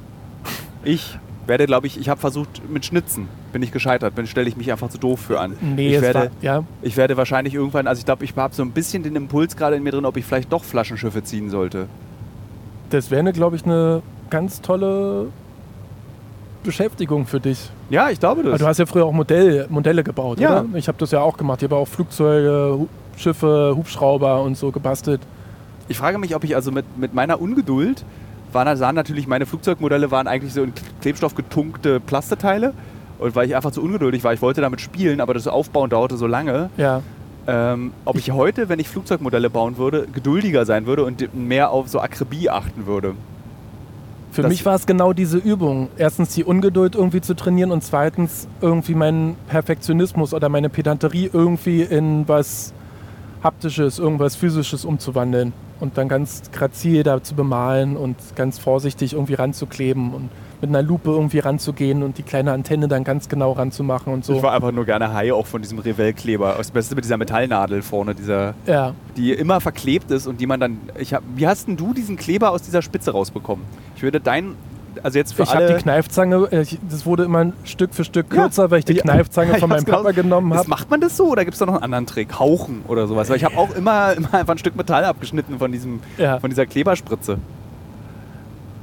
[0.83, 4.57] Ich werde, glaube ich, ich habe versucht mit Schnitzen, bin ich gescheitert, bin stelle ich
[4.57, 5.55] mich einfach zu doof für an.
[5.61, 8.63] Nee, ich werde, war, ja, Ich werde wahrscheinlich irgendwann, also ich glaube, ich habe so
[8.63, 11.87] ein bisschen den Impuls gerade in mir drin, ob ich vielleicht doch Flaschenschiffe ziehen sollte.
[12.89, 15.27] das wäre, glaube ich, eine ganz tolle
[16.64, 17.70] Beschäftigung für dich.
[17.89, 18.59] Ja, ich glaube das.
[18.59, 20.61] du hast ja früher auch Modell, Modelle gebaut, Ja.
[20.61, 20.78] oder?
[20.78, 21.61] Ich habe das ja auch gemacht.
[21.61, 22.88] Ich habe auch Flugzeuge,
[23.18, 25.22] Schiffe, Hubschrauber und so gebastelt.
[25.88, 28.03] Ich frage mich, ob ich also mit, mit meiner Ungeduld,
[28.51, 32.74] waren, sahen natürlich meine Flugzeugmodelle waren eigentlich so in Klebstoff getunkte Plasteteile.
[33.20, 36.18] Und weil ich einfach zu ungeduldig war, ich wollte damit spielen, aber das Aufbauen dauerte
[36.18, 36.70] so lange.
[36.78, 37.01] Ja,
[37.45, 41.89] Ähm, ob ich heute, wenn ich Flugzeugmodelle bauen würde, geduldiger sein würde und mehr auf
[41.89, 43.16] so Akribie achten würde.
[44.34, 45.89] Für mich war es genau diese Übung.
[45.95, 51.84] Erstens die Ungeduld irgendwie zu trainieren und zweitens irgendwie meinen Perfektionismus oder meine Pedanterie irgendwie
[51.84, 52.73] in was
[53.43, 59.36] Haptisches, irgendwas Physisches umzuwandeln und dann ganz grazil da zu bemalen und ganz vorsichtig irgendwie
[59.36, 60.29] ranzukleben und
[60.64, 64.34] mit einer Lupe irgendwie ranzugehen und die kleine Antenne dann ganz genau ranzumachen und so.
[64.36, 66.55] Ich war einfach nur gerne high auch von diesem Revell-Kleber.
[66.57, 70.61] Das Beste mit dieser Metallnadel vorne, dieser, ja, die immer verklebt ist und die man
[70.61, 70.78] dann.
[70.97, 73.66] Ich hab, wie hast denn du diesen Kleber aus dieser Spitze rausbekommen?
[73.97, 74.55] Ich würde dein.
[75.01, 78.28] Also jetzt für ich habe die Kneifzange, äh, ich- das wurde immer Stück für Stück
[78.34, 78.43] Ja.
[78.43, 79.01] kürzer, weil ich die Ja.
[79.01, 80.70] Kneifzange Ich von meinem genau- Papa genommen habe.
[80.70, 82.39] macht man das so oder gibt es da noch einen anderen Trick?
[82.39, 83.28] Hauchen oder sowas?
[83.28, 86.39] Weil ich habe auch immer, immer einfach ein Stück Metall abgeschnitten von, diesem, Ja.
[86.39, 87.39] von dieser Kleberspritze.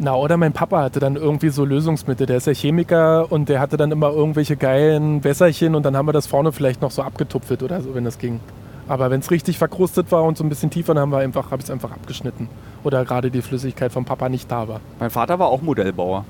[0.02, 2.26] Na, oder mein Papa hatte dann irgendwie so Lösungsmittel.
[2.26, 6.08] Der ist ja Chemiker und der hatte dann immer irgendwelche geilen Wässerchen und dann haben
[6.08, 8.40] wir das vorne vielleicht noch so abgetupfelt oder so, wenn das ging.
[8.88, 11.50] Aber wenn es richtig verkrustet war und so ein bisschen tiefer, dann haben wir einfach,
[11.50, 12.48] habe ich es einfach abgeschnitten.
[12.82, 14.80] Oder gerade die Flüssigkeit vom Papa nicht da war.
[14.98, 16.24] Mein Vater war auch Modellbauer.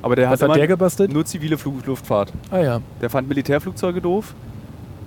[0.00, 1.12] Aber der Was hat, hat der gebastelt?
[1.12, 2.32] nur zivile Flug Luftfahrt.
[2.52, 2.80] Ah ja.
[3.00, 4.32] Der fand Militärflugzeuge doof.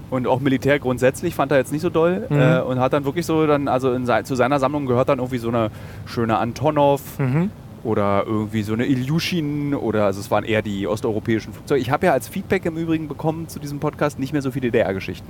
[0.09, 2.27] Und auch Militär grundsätzlich fand er jetzt nicht so doll.
[2.29, 2.39] Mhm.
[2.39, 5.37] Äh, und hat dann wirklich so dann, also in zu seiner Sammlung gehört dann irgendwie
[5.39, 5.71] so eine
[6.05, 7.51] schöne Antonov Mhm.
[7.85, 11.79] Oder irgendwie so eine Ilyushin oder also es waren eher die osteuropäischen Flugzeuge.
[11.79, 14.71] Ich habe ja als Feedback im Übrigen bekommen zu diesem Podcast nicht mehr so viele
[14.71, 15.27] DDR-Geschichten.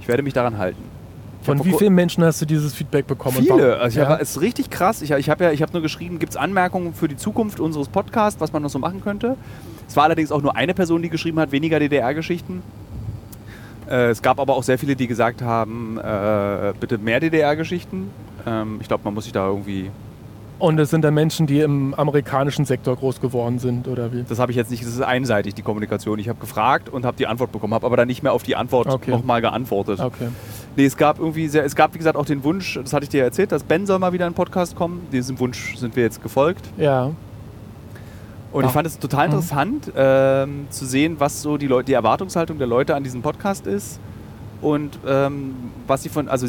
[0.00, 0.82] Ich werde mich daran halten.
[1.42, 3.38] Ich hab Von wie vielen Menschen hast du dieses Feedback bekommen?
[3.38, 3.78] Viele.
[3.78, 4.08] Also ja.
[4.08, 5.02] hab, es ist richtig krass.
[5.02, 7.88] Ich, ich habe ja, ich habe nur geschrieben, gibt es Anmerkungen für die Zukunft unseres
[7.88, 9.36] Podcasts, was man noch so machen könnte.
[9.88, 12.62] Es war allerdings auch nur eine Person, die geschrieben hat, weniger DDR-Geschichten.
[13.90, 18.10] Äh, es gab aber auch sehr viele, die gesagt haben, äh, bitte mehr DDR-Geschichten.
[18.46, 19.90] Ähm, ich glaube, man muss sich da irgendwie.
[20.62, 24.22] Und es sind dann Menschen, die im amerikanischen Sektor groß geworden sind, oder wie?
[24.22, 24.84] Das habe ich jetzt nicht.
[24.84, 26.20] Das ist einseitig die Kommunikation.
[26.20, 28.54] Ich habe gefragt und habe die Antwort bekommen, habe aber dann nicht mehr auf die
[28.54, 29.10] Antwort Okay.
[29.10, 29.98] nochmal geantwortet.
[29.98, 30.28] Okay.
[30.76, 33.08] Nee, es gab irgendwie sehr, es gab wie gesagt auch den Wunsch, das hatte ich
[33.08, 35.04] dir erzählt, dass Ben soll mal wieder in den Podcast kommen.
[35.10, 36.64] Diesem Wunsch sind wir jetzt gefolgt.
[36.76, 37.10] Ja.
[38.52, 38.66] Und Ja.
[38.68, 39.34] ich fand es total Mhm.
[39.34, 43.66] interessant ähm, zu sehen, was so die, Leu die Erwartungshaltung der Leute an diesem Podcast
[43.66, 43.98] ist
[44.60, 45.54] und ähm,
[45.88, 46.46] was sie von, also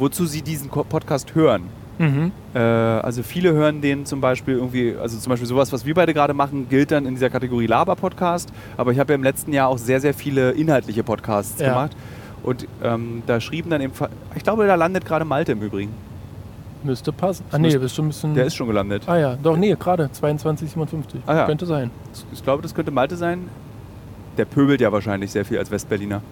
[0.00, 1.77] wozu sie diesen Podcast hören.
[1.98, 2.32] Mhm.
[2.54, 6.14] Äh, also viele hören den zum Beispiel irgendwie, also zum Beispiel sowas, was wir beide
[6.14, 8.50] gerade machen, gilt dann in dieser Kategorie Laber-Podcast.
[8.76, 11.68] Aber ich habe ja im letzten Jahr auch sehr, sehr viele inhaltliche Podcasts Ja.
[11.70, 11.96] gemacht.
[12.42, 13.92] Und ähm, da schrieben dann eben,
[14.36, 15.92] ich glaube, da landet gerade Malte im Übrigen.
[16.84, 17.44] Müsste passen.
[17.50, 18.34] Ah, nee, bist schon ein bisschen.
[18.34, 19.02] Der ist schon gelandet.
[19.08, 19.36] ah, ja.
[19.42, 20.04] Doch, nee, gerade.
[20.14, 21.16] 22,57.
[21.26, 21.46] Ah, ja.
[21.46, 21.90] Könnte sein.
[22.32, 23.48] Ich glaube, das könnte Malte sein.
[24.36, 26.22] Der pöbelt ja wahrscheinlich sehr viel als Westberliner.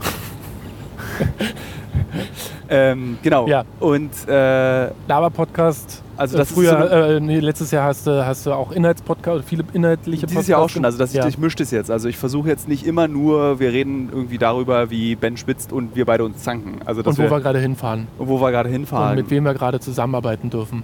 [2.68, 3.46] ähm, genau.
[3.46, 3.64] Ja.
[3.80, 6.02] Und äh, Laber-Podcast.
[6.16, 9.44] Also äh, das früher, so äh, nee, letztes Jahr hast du, hast du auch Inhaltspodcast,
[9.44, 10.84] viele inhaltliche dieses Jahr auch Podcasts schon.
[10.84, 11.26] Also das, ja.
[11.26, 11.90] ich mische das jetzt.
[11.90, 15.96] Also ich versuche jetzt nicht immer nur, wir reden irgendwie darüber, wie Ben schwitzt und
[15.96, 16.80] wir beide uns zanken.
[16.84, 18.06] Also dass Und wo wir wir, gerade hinfahren.
[18.18, 19.16] und wo wir gerade Und hinfahren.
[19.16, 20.82] mit wem wir gerade zusammenarbeiten dürfen.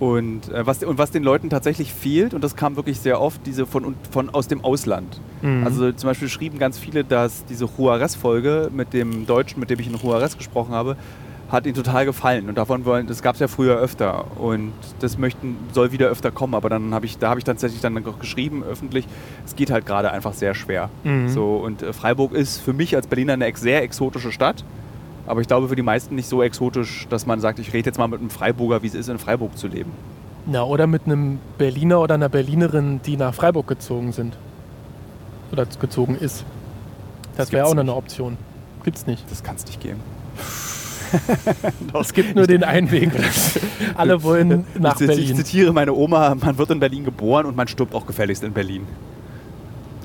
[0.00, 3.40] Und, äh, was, und was den Leuten tatsächlich fehlt, und das kam wirklich sehr oft,
[3.46, 5.20] diese von, von aus dem Ausland.
[5.42, 5.64] Mhm.
[5.64, 9.86] Also zum Beispiel schrieben ganz viele, dass diese Juarez-Folge mit dem Deutschen, mit dem ich
[9.86, 10.96] in Juarez gesprochen habe,
[11.50, 12.48] hat ihnen total gefallen.
[12.48, 14.26] Und davon wollen, das gab es ja früher öfter.
[14.38, 16.54] Und das möchten, soll wieder öfter kommen.
[16.54, 19.06] Aber dann habe ich, da habe ich tatsächlich dann noch geschrieben, öffentlich,
[19.46, 20.90] es geht halt gerade einfach sehr schwer.
[21.04, 21.28] Mhm.
[21.28, 24.64] So, und äh, Freiburg ist für mich als Berliner eine sehr exotische Stadt.
[25.26, 27.98] Aber ich glaube für die meisten nicht so exotisch, dass man sagt, ich rede jetzt
[27.98, 29.90] mal mit einem Freiburger, wie es ist, in Freiburg zu leben.
[30.46, 34.36] Na, oder mit einem Berliner oder einer Berlinerin, die nach Freiburg gezogen sind.
[35.52, 36.44] Oder gezogen ist.
[37.36, 38.36] Das Das wäre auch noch eine Option.
[38.84, 39.24] Gibt's nicht.
[39.30, 40.00] Das kann es nicht geben.
[42.00, 43.10] Es gibt nur den einen Weg.
[43.94, 45.36] Alle wollen nach ich, Ich Berlin.
[45.36, 48.84] zitiere meine Oma, man wird in Berlin geboren und man stirbt auch gefälligst in Berlin.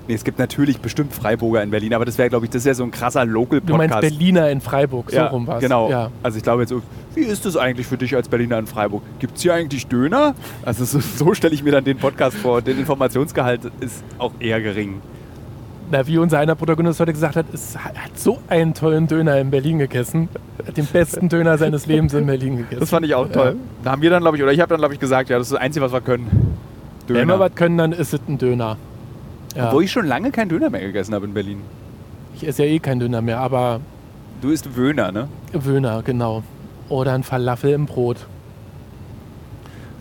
[0.10, 2.74] Nee, es gibt natürlich bestimmt Freiburger in Berlin, aber das wäre, glaube ich, das ja
[2.74, 3.78] so ein krasser Du Local-Podcast.
[3.78, 5.62] meinst Berliner in Freiburg, so ja, rum war's.
[5.62, 5.88] Genau.
[5.92, 6.10] Ja.
[6.24, 6.82] Also ich glaube jetzt, so,
[7.14, 9.04] wie ist es eigentlich für dich als Berliner in Freiburg?
[9.20, 10.34] Gibt es hier eigentlich Döner?
[10.66, 12.64] Also so, so stelle ich mir dann den Podcast vor.
[12.64, 15.00] Der Informationsgehalt ist auch eher gering.
[15.92, 19.52] Na, wie unser einer Protagonist heute gesagt hat, es hat so einen tollen Döner in
[19.52, 20.28] Berlin gegessen.
[20.66, 22.80] Hat den besten Döner seines Lebens in Berlin gegessen.
[22.80, 23.58] Das fand ich auch toll.
[23.84, 25.50] Da haben wir dann, glaube ich, oder ich habe dann, glaube ich, gesagt, ja, das
[25.50, 26.58] ist das Einzige, was wir können.
[27.08, 28.78] Wenn wir was können, dann ist es ein Döner.
[29.56, 29.68] Ja.
[29.68, 31.62] Obwohl ich schon lange keinen Döner mehr gegessen habe in Berlin.
[32.36, 33.80] Ich esse ja eh keinen Döner mehr, aber
[34.42, 35.28] Du isst Wöhner, ne?
[35.54, 36.44] Wöhner, genau.
[36.88, 38.18] Oder ein Falafel im Brot.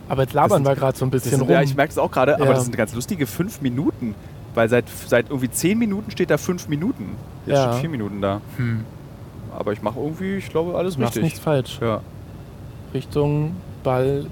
[0.08, 1.50] Aber jetzt labern Das wir gerade so ein bisschen sind, rum.
[1.50, 2.52] ja, ich merke es auch gerade, aber Ja.
[2.54, 4.14] das sind ganz lustige fünf Minuten.
[4.54, 7.16] Weil seit, seit irgendwie zehn Minuten steht da fünf Minuten.
[7.46, 7.68] Jetzt Ja.
[7.70, 8.40] steht vier Minuten da.
[8.56, 8.84] hm.
[9.56, 11.22] Aber ich mache irgendwie, ich glaube, alles Du machst richtig.
[11.24, 11.78] nichts falsch.
[11.80, 12.00] Ja.
[12.94, 14.26] Richtung Ball,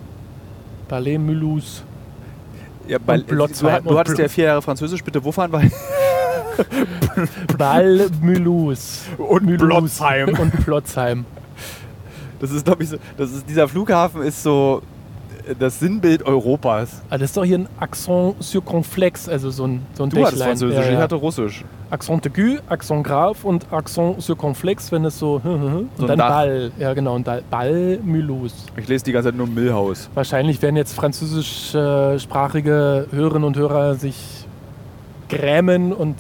[0.88, 1.82] Ballet Mulhouse.
[2.87, 5.70] Ja, weil, Blotzheim du, du hattest ja vier Jahre Französisch, bitte wo fahren wir?
[7.59, 9.03] Ball Mulhouse.
[9.18, 9.99] Und Mulhouse.
[9.99, 10.28] Blotzheim.
[10.39, 11.24] Und Plotzheim.
[12.39, 14.82] Das ist, glaube ich, so, das ist, dieser Flughafen ist so,
[15.59, 17.03] das Sinnbild Europas.
[17.11, 20.32] Ah, das ist doch hier ein Accent circonflex, also so ein, so ein Du hattest
[20.34, 20.49] Dächlein.
[20.49, 20.99] Französisch, Ja, ich ja.
[20.99, 21.64] hatte Russisch.
[21.90, 25.34] Accent aigu, Accent grave und Accent circonflex, wenn es so.
[25.44, 26.28] und So ein dann Dach.
[26.28, 26.70] Ball.
[26.78, 27.14] Ja, genau.
[27.14, 28.55] Und Ball Mulhouse.
[28.76, 30.09] Ich lese die ganze Zeit nur Millhaus.
[30.14, 34.47] Wahrscheinlich werden jetzt französischsprachige Hörerinnen und Hörer sich
[35.28, 36.16] grämen und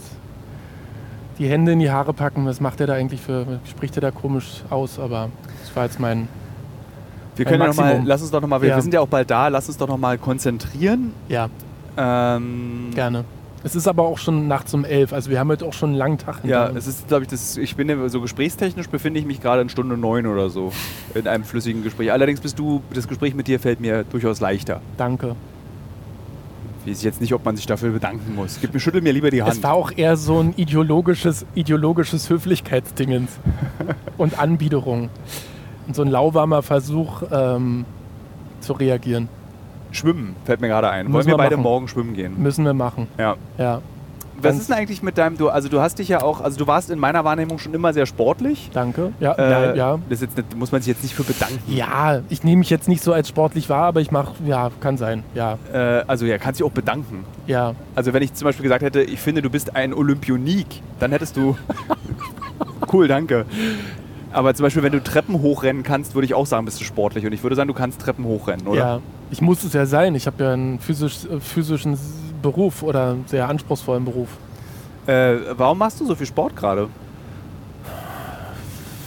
[1.38, 2.46] die Hände in die Haare packen.
[2.46, 3.44] Was macht er da eigentlich für.
[3.68, 4.98] Spricht er da komisch aus?
[4.98, 5.28] Aber
[5.62, 6.28] das war jetzt mein.
[7.36, 8.06] Wir können ja noch mal, Maximum.
[8.06, 8.76] lass uns doch nochmal, wir, Ja.
[8.76, 11.12] wir sind ja auch bald da, lass uns doch nochmal konzentrieren.
[11.28, 11.48] Ja,
[11.98, 13.24] Ähm, gerne.
[13.64, 15.12] Es ist aber auch schon nachts um elf.
[15.12, 16.44] Also wir haben heute auch schon einen langen Tag.
[16.44, 19.68] Ja, es ist, glaube ich, das, ich bin so gesprächstechnisch befinde ich mich gerade in
[19.68, 20.72] Stunde neun oder so
[21.14, 22.12] in einem flüssigen Gespräch.
[22.12, 24.80] Allerdings bist du, das Gespräch mit dir fällt mir durchaus leichter.
[24.96, 25.34] Danke.
[26.84, 28.58] Ich weiß jetzt nicht, ob man sich dafür bedanken muss.
[28.60, 29.54] Gib mir, schüttel mir lieber die Hand.
[29.54, 33.32] Es war auch eher so ein ideologisches, ideologisches Höflichkeitsdingens
[34.16, 35.08] und Anbiederung.
[35.86, 37.84] Und so ein lauwarmer Versuch ähm,
[38.60, 39.28] zu reagieren.
[39.92, 41.06] Schwimmen fällt mir gerade ein.
[41.06, 41.62] Wollen Müssen wir wir beide machen.
[41.62, 42.34] morgen schwimmen gehen?
[42.42, 43.06] Müssen wir machen.
[43.18, 43.36] Ja.
[43.56, 43.80] Ja,
[44.42, 46.66] Was ist denn eigentlich mit deinem, du, also du hast dich ja auch, also du
[46.66, 48.68] warst in meiner Wahrnehmung schon immer sehr sportlich.
[48.74, 49.12] danke.
[49.20, 49.98] Ja, Äh, ja, ja.
[50.10, 51.60] Das nicht, muss man sich jetzt nicht für bedanken.
[51.68, 54.98] Ja, ich nehme mich jetzt nicht so als sportlich wahr, aber ich mache, ja, kann
[54.98, 55.22] sein.
[55.34, 57.24] Ja, Äh, also ja, kannst dich auch bedanken.
[57.46, 57.74] ja.
[57.94, 61.36] Also wenn ich zum Beispiel gesagt hätte, ich finde, du bist ein Olympionik, dann hättest
[61.36, 61.56] du.
[62.92, 63.46] cool, danke.
[64.36, 67.24] Aber zum Beispiel, wenn du Treppen hochrennen kannst, würde ich auch sagen, bist du sportlich.
[67.24, 68.78] Und ich würde sagen, du kannst Treppen hochrennen, oder?
[68.78, 70.14] Ja, ich muss es ja sein.
[70.14, 71.96] Ich habe ja einen physisch, äh, physischen
[72.42, 74.28] Beruf oder einen sehr anspruchsvollen Beruf.
[75.06, 76.90] Äh, warum machst du so viel Sport gerade?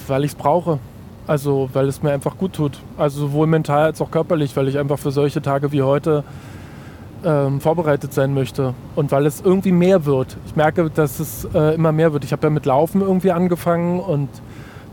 [0.08, 0.80] Weil ich es brauche.
[1.28, 2.80] Also, weil es mir einfach gut tut.
[2.98, 6.24] Also sowohl mental als auch körperlich, weil ich einfach für solche Tage wie heute
[7.24, 8.74] ähm, vorbereitet sein möchte.
[8.96, 10.38] Und weil es irgendwie mehr wird.
[10.48, 12.24] Ich merke, dass es äh, immer mehr wird.
[12.24, 14.30] Ich habe ja mit Laufen irgendwie angefangen und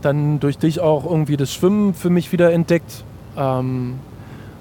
[0.01, 3.03] dann durch dich auch irgendwie das Schwimmen für mich wieder entdeckt.
[3.35, 3.99] Ähm,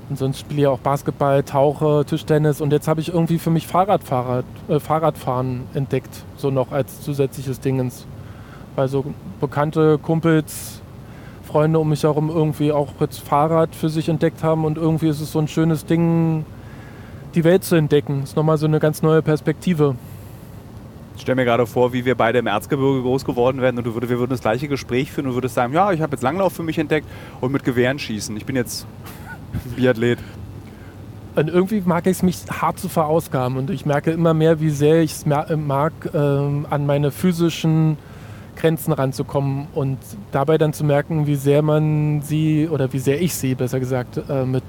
[0.09, 3.67] und sonst spiele ich auch Basketball, Tauche, Tischtennis und jetzt habe ich irgendwie für mich
[3.67, 8.07] Fahrradfahrer, äh, Fahrradfahren entdeckt, so noch als zusätzliches Dingens.
[8.77, 9.05] Weil so
[9.41, 10.81] bekannte Kumpels,
[11.45, 15.21] Freunde um mich herum irgendwie auch jetzt Fahrrad für sich entdeckt haben und irgendwie ist
[15.21, 16.45] es so ein schönes Ding,
[17.35, 18.23] die Welt zu entdecken.
[18.23, 19.97] Ist nochmal so eine ganz neue Perspektive.
[21.17, 24.09] Ich stelle mir gerade vor, wie wir beide im Erzgebirge groß geworden wären und würd,
[24.09, 26.63] wir würden das gleiche Gespräch führen und würdest sagen, ja, ich habe jetzt Langlauf für
[26.63, 27.07] mich entdeckt
[27.41, 28.37] und mit Gewehren schießen.
[28.37, 28.87] Ich bin jetzt
[29.77, 30.19] Biathlet.
[31.35, 34.71] Und irgendwie mag ich es mich hart zu verausgaben und ich merke immer mehr, wie
[34.71, 37.99] sehr ich es mag, ähm, an meine physischen
[38.57, 39.99] Grenzen ranzukommen und
[40.33, 44.21] dabei dann zu merken, wie sehr man sie oder wie sehr ich sie, besser gesagt,
[44.29, 44.65] äh, mit,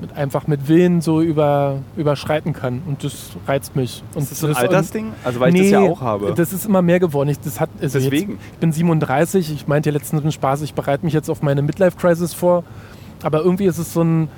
[0.00, 2.82] mit einfach mit Willen so über, überschreiten kann.
[2.86, 4.02] Und das reizt mich.
[4.14, 5.12] Und Ist das so ein das- Altersding?
[5.24, 6.32] Also weil ich das ja auch habe.
[6.34, 7.28] Das ist immer mehr geworden.
[7.28, 8.32] Ich, das hat, also Deswegen.
[8.32, 11.62] Jetzt, ich bin 37, ich meinte ja letztens Spaß, ich bereite mich jetzt auf meine
[11.62, 12.64] Midlife-Crisis vor.
[13.22, 14.28] Aber irgendwie ist es so ein.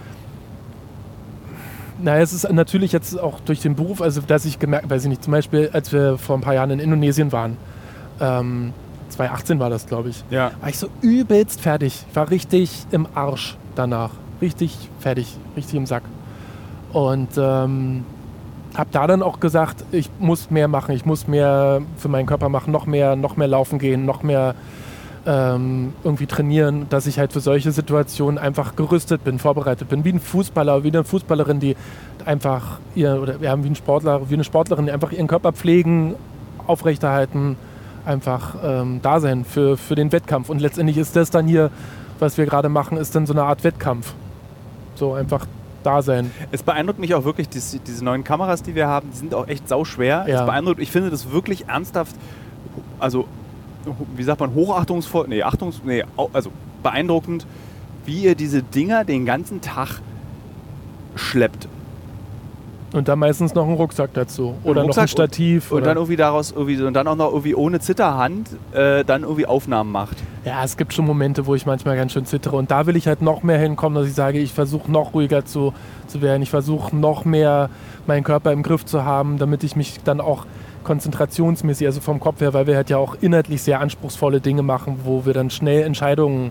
[2.01, 5.09] Naja, es ist natürlich jetzt auch durch den Beruf, also dass ich gemerkt, weiß ich
[5.09, 7.57] nicht, zum Beispiel, als wir vor ein paar Jahren in Indonesien waren,
[8.21, 8.73] ähm,
[9.11, 10.51] 2018 war das, glaube ich, ja.
[10.61, 12.05] war ich so übelst fertig.
[12.09, 14.11] Ich war richtig im Arsch danach.
[14.43, 16.03] Richtig fertig, richtig im Sack.
[16.93, 18.05] Und ähm,
[18.75, 22.49] habe da dann auch gesagt, ich muss mehr machen, ich muss mehr für meinen Körper
[22.49, 24.55] machen, noch mehr, noch mehr laufen gehen, noch mehr
[25.27, 30.13] ähm, irgendwie trainieren, dass ich halt für solche Situationen einfach gerüstet bin, vorbereitet bin, wie
[30.13, 31.77] ein Fußballer, wie eine Fußballerin, die
[32.25, 36.15] einfach ihr oder ja, wie ein Sportler, wie eine Sportlerin, die einfach ihren Körper pflegen,
[36.67, 37.57] aufrechterhalten,
[38.05, 40.49] einfach ähm, da sein für, für den Wettkampf.
[40.49, 41.71] Und letztendlich ist das dann hier,
[42.19, 44.15] was wir gerade machen, ist dann so eine Art Wettkampf.
[44.95, 45.47] So einfach
[45.83, 46.31] da sein.
[46.51, 49.49] Es beeindruckt mich auch wirklich, dies, diese neuen Kameras, die wir haben, die sind auch
[49.49, 50.27] echt sauschwer.
[50.29, 50.41] Ja.
[50.41, 52.15] Es beeindruckt, ich finde das wirklich ernsthaft,
[52.99, 53.27] also
[54.17, 56.51] wie sagt man, hochachtungsvoll, nee, achtungs, nee, also
[56.83, 57.47] beeindruckend,
[58.05, 60.01] wie ihr diese Dinger den ganzen Tag
[61.17, 61.69] schleppt.
[62.93, 64.55] Und dann meistens noch ein Rucksack dazu.
[64.63, 65.71] Ein Oder noch Rucksack ein Stativ.
[65.71, 69.05] Und oder dann irgendwie daraus irgendwie so, und dann auch noch irgendwie ohne Zitterhand äh,
[69.05, 70.17] dann irgendwie Aufnahmen macht.
[70.45, 72.57] Ja, es gibt schon Momente, wo ich manchmal ganz schön zittere.
[72.57, 75.45] Und da will ich halt noch mehr hinkommen, dass ich sage, ich versuche noch ruhiger
[75.45, 75.73] zu,
[76.07, 76.43] zu werden.
[76.43, 77.71] Ich versuche noch mehr
[78.07, 80.45] meinen Körper im Griff zu haben, damit ich mich dann auch
[80.85, 85.01] konzentrationsmäßig, also vom Kopf her, weil wir halt ja auch inhaltlich sehr anspruchsvolle Dinge machen,
[85.05, 86.51] wo wir dann schnell Entscheidungen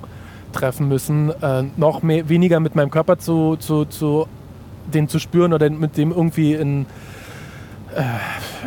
[0.53, 4.27] treffen müssen, äh, noch mehr, weniger mit meinem Körper zu, zu, zu
[4.93, 6.85] den zu spüren oder mit dem irgendwie in
[7.95, 8.03] äh,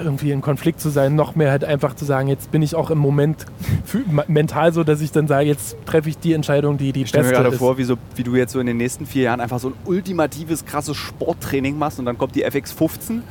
[0.02, 2.90] irgendwie in Konflikt zu sein, noch mehr halt einfach zu sagen, jetzt bin ich auch
[2.90, 3.46] im Moment
[4.28, 7.24] mental so, dass ich dann sage, jetzt treffe ich die Entscheidung, die die Ich stelle
[7.24, 7.58] mir beste gerade ist.
[7.58, 9.74] vor, wie, so, wie du jetzt so in den nächsten vier Jahren einfach so ein
[9.84, 13.20] ultimatives, krasses Sporttraining machst und dann kommt die FX15.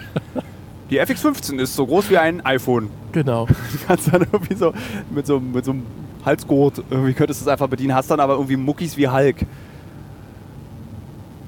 [0.90, 2.90] Die FX15 ist so groß wie ein iPhone.
[3.14, 3.48] Genau.
[3.72, 4.74] Du kannst dann irgendwie so
[5.10, 5.84] mit so, mit so einem
[6.24, 9.38] Halsgurt, irgendwie könntest du es einfach bedienen, hast dann aber irgendwie Muckis wie Hulk.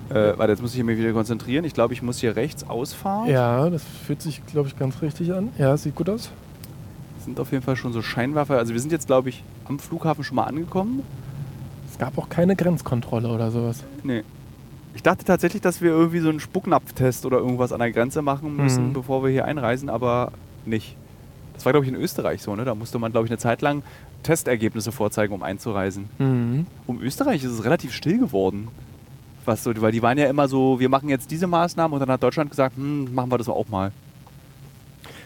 [0.09, 1.65] Äh, warte, jetzt muss ich mich wieder konzentrieren.
[1.65, 3.29] Ich glaube, ich muss hier rechts ausfahren.
[3.29, 5.49] Ja, das fühlt sich, glaube ich, ganz richtig an.
[5.57, 6.29] Ja, sieht gut aus.
[7.23, 8.57] Sind auf jeden Fall schon so Scheinwerfer.
[8.57, 11.01] Also wir sind jetzt, glaube ich, am Flughafen schon mal angekommen.
[11.91, 13.83] Es gab auch keine Grenzkontrolle oder sowas.
[14.03, 14.23] Nee.
[14.93, 18.55] Ich dachte tatsächlich, dass wir irgendwie so einen Spucknapftest oder irgendwas an der Grenze machen
[18.55, 18.93] müssen, Mhm.
[18.93, 20.31] bevor wir hier einreisen, aber
[20.65, 20.95] nicht.
[21.55, 22.63] Das war, glaube ich, in Österreich so, ne?
[22.63, 23.81] Da musste man, glaube ich, eine Zeit lang
[24.23, 26.09] Testergebnisse vorzeigen, um einzureisen.
[26.19, 26.65] Mhm.
[26.85, 28.67] Um Österreich ist es relativ still geworden.
[29.45, 32.09] Was so, weil die waren ja immer so, wir machen jetzt diese Maßnahmen und dann
[32.09, 33.91] hat Deutschland gesagt, hm, machen wir das auch mal.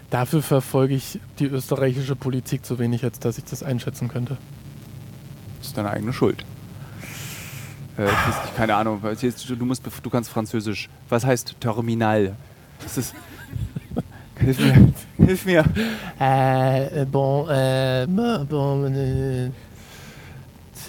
[0.10, 4.38] Dafür verfolge ich die österreichische Politik zu wenig, als dass ich das einschätzen könnte.
[5.60, 6.44] Das ist deine eigene Schuld.
[7.98, 9.02] Äh, nicht, keine Ahnung.
[9.02, 10.90] Du, musst, du kannst Französisch.
[11.10, 12.36] Was heißt Terminal?
[12.82, 13.14] Das ist.
[14.40, 14.94] Hilf mir.
[15.18, 15.66] Hilf mir.
[16.18, 19.52] Äh, bon, äh, bon,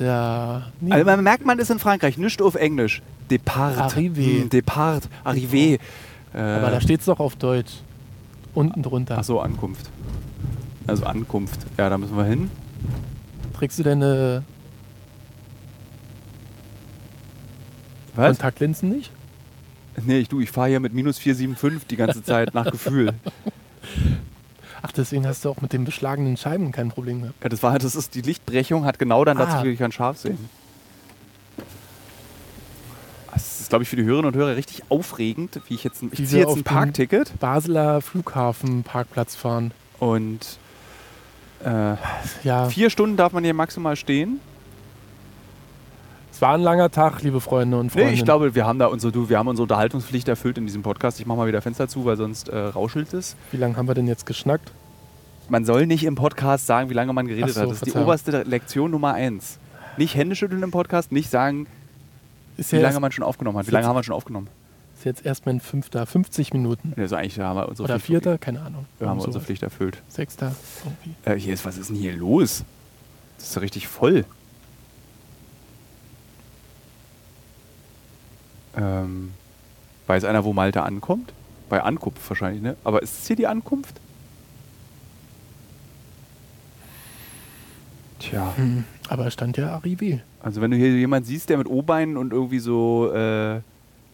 [0.01, 0.62] tja.
[0.80, 0.92] nee.
[0.92, 3.03] Also man merkt, man ist in Frankreich, nicht auf Englisch.
[3.30, 3.78] Depart.
[3.78, 4.42] Arrivé.
[4.42, 5.09] Hm, Depart.
[5.24, 5.78] Arrivé.
[6.34, 7.72] Äh, Aber da steht es doch auf Deutsch.
[8.55, 9.16] Unten drunter.
[9.18, 9.88] Ach so, Ankunft.
[10.86, 11.61] Also Ankunft.
[11.78, 12.51] Ja, da müssen wir hin.
[13.57, 14.42] Trägst du deine
[18.16, 18.38] Was?
[18.38, 19.11] Kontaktlinsen nicht?
[20.05, 23.12] Nee, ich, du, ich fahre hier mit minus 475 die ganze Zeit nach Gefühl.
[24.83, 27.43] Ach, deswegen hast du auch mit den beschlagenen Scheiben kein Problem gehabt.
[27.43, 29.57] Ja, das war das ist die Lichtbrechung hat genau dann dazu Ah.
[29.59, 30.39] geführt, ich kann scharf sehen.
[33.33, 36.11] Das ist, glaube ich, für die Hörerinnen und Hörer richtig aufregend, wie ich jetzt ein,
[36.12, 39.72] ich ziehe jetzt ein Parkticket Basler Flughafenparkplatz fahren.
[39.99, 40.59] und
[41.64, 41.95] äh,
[42.43, 44.41] Ja, vier Stunden darf man hier maximal stehen.
[46.33, 48.09] Es war ein langer Tag, liebe Freunde und Freunde.
[48.09, 50.83] Nee, ich glaube, wir haben da unsere, du, wir haben unsere Unterhaltungspflicht erfüllt in diesem
[50.83, 51.20] Podcast.
[51.20, 53.37] Ich mache mal wieder Fenster zu, weil sonst äh, rauschelt es.
[53.51, 54.72] Wie lange haben wir denn jetzt geschnackt?
[55.49, 57.66] Man soll nicht im Podcast sagen, wie lange man geredet so, hat.
[57.66, 58.07] Das ist die Verzeihung.
[58.07, 59.59] oberste Lektion Nummer eins.
[59.97, 61.66] Nicht Hände schütteln im Podcast, nicht sagen,
[62.57, 63.66] Ist wie ja lange erst, man schon aufgenommen hat.
[63.66, 64.49] Wie lange haben wir schon aufgenommen?
[65.01, 66.93] ist jetzt erst mein fünfter, 50 Minuten.
[66.97, 68.85] Also eigentlich haben wir unsere Oder Pflicht, vierter, keine Ahnung.
[68.99, 69.47] Wir haben Irgend unsere sowas.
[69.47, 70.03] Pflicht erfüllt.
[70.09, 70.55] Sechster,
[70.85, 71.14] irgendwie.
[71.24, 72.64] Äh, hier ist, was ist denn hier los?
[73.39, 74.26] Das ist ja richtig voll.
[78.77, 79.33] Ähm,
[80.07, 81.33] weiß einer, wo Malte ankommt?
[81.68, 82.77] Bei Ankunft wahrscheinlich, ne?
[82.85, 83.95] Aber ist es hier die Ankunft?
[88.18, 90.21] Tja, Hm, aber es stand ja Arrivé.
[90.43, 93.61] also wenn du hier jemanden siehst, der mit O-Beinen und irgendwie so äh,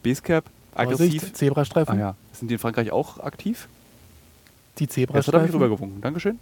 [0.03, 0.45] Basecap
[0.75, 1.23] aggressiv.
[1.23, 1.97] Vorsicht, Zebrastreifen.
[1.97, 3.69] Ah ja, sind die in Frankreich auch aktiv?
[4.79, 5.51] Die Jetzt hat er mich Zebrastreifen.
[5.55, 6.01] rübergewunken.
[6.03, 6.39] Dankeschön.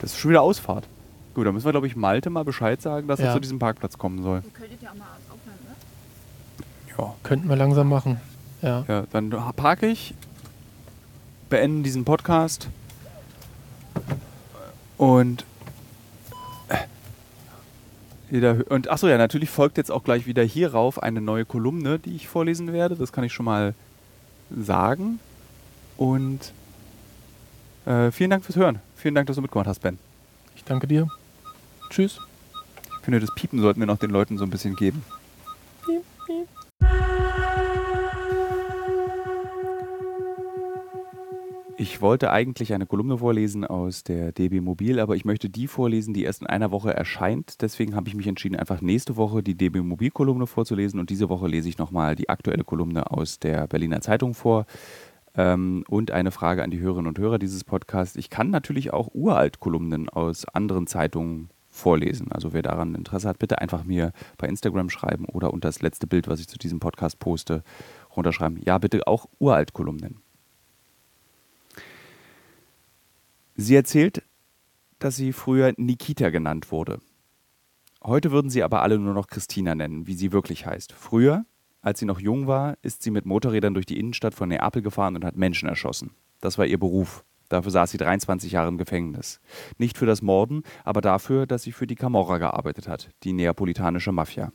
[0.00, 0.88] Das ist schon wieder Ausfahrt.
[1.34, 3.32] Gut, dann müssen wir, glaube ich, Malte mal Bescheid sagen, dass er Ja.
[3.34, 4.42] zu diesem Parkplatz kommen soll.
[4.44, 6.94] Ihr könntet ja auch mal aufhören, ne?
[6.98, 7.14] Ja.
[7.22, 8.20] Könnten wir langsam machen.
[8.60, 8.84] Ja.
[8.86, 10.14] Ja, dann parke ich,
[11.48, 12.68] beende diesen Podcast
[14.98, 15.44] und
[16.68, 16.76] äh,
[18.30, 22.14] jeder, und achso, ja, natürlich folgt jetzt auch gleich wieder hierauf eine neue Kolumne, die
[22.14, 22.94] ich vorlesen werde.
[22.94, 23.74] Das kann ich schon mal
[24.56, 25.18] sagen.
[25.96, 26.52] Und
[27.86, 28.78] äh, vielen Dank fürs Hören.
[28.96, 29.98] Vielen Dank, dass du mitgemacht hast, Ben.
[30.54, 31.08] Ich danke dir.
[31.92, 32.18] Tschüss.
[33.00, 35.04] Ich finde, das Piepen sollten wir noch den Leuten so ein bisschen geben.
[41.76, 46.14] Ich wollte eigentlich eine Kolumne vorlesen aus der DB Mobil, aber ich möchte die vorlesen,
[46.14, 47.60] die erst in einer Woche erscheint.
[47.60, 51.28] Deswegen habe ich mich entschieden, einfach nächste Woche die DB Mobil Kolumne vorzulesen und diese
[51.28, 54.64] Woche lese ich nochmal die aktuelle Kolumne aus der Berliner Zeitung vor.
[55.34, 58.16] Ähm, und eine Frage an die Hörerinnen und Hörer dieses Podcasts.
[58.16, 62.30] Ich kann natürlich auch Uralt-Kolumnen aus anderen Zeitungen vorlesen.
[62.30, 66.06] Also wer daran Interesse hat, bitte einfach mir bei Instagram schreiben oder unter das letzte
[66.06, 67.64] Bild, was ich zu diesem Podcast poste,
[68.14, 68.60] runterschreiben.
[68.62, 70.20] Ja, bitte auch Uralt-Kolumnen.
[73.56, 74.22] Sie erzählt,
[74.98, 77.00] dass sie früher Nikita genannt wurde.
[78.04, 80.92] Heute würden sie aber alle nur noch Christina nennen, wie sie wirklich heißt.
[80.92, 81.44] Früher,
[81.80, 85.16] als sie noch jung war, ist sie mit Motorrädern durch die Innenstadt von Neapel gefahren
[85.16, 86.10] und hat Menschen erschossen.
[86.40, 87.24] Das war ihr Beruf.
[87.52, 89.38] Dafür saß sie 23 Jahre im Gefängnis.
[89.76, 94.10] Nicht für das Morden, aber dafür, dass sie für die Camorra gearbeitet hat, die neapolitanische
[94.10, 94.54] Mafia.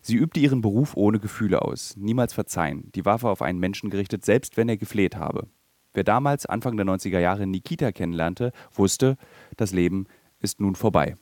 [0.00, 4.24] Sie übte ihren Beruf ohne Gefühle aus, niemals verzeihen, die Waffe auf einen Menschen gerichtet,
[4.24, 5.48] selbst wenn er gefleht habe.
[5.92, 9.16] Wer damals, Anfang der 90er Jahre, Nikita kennenlernte, wusste,
[9.56, 10.06] das Leben
[10.38, 11.16] ist nun vorbei.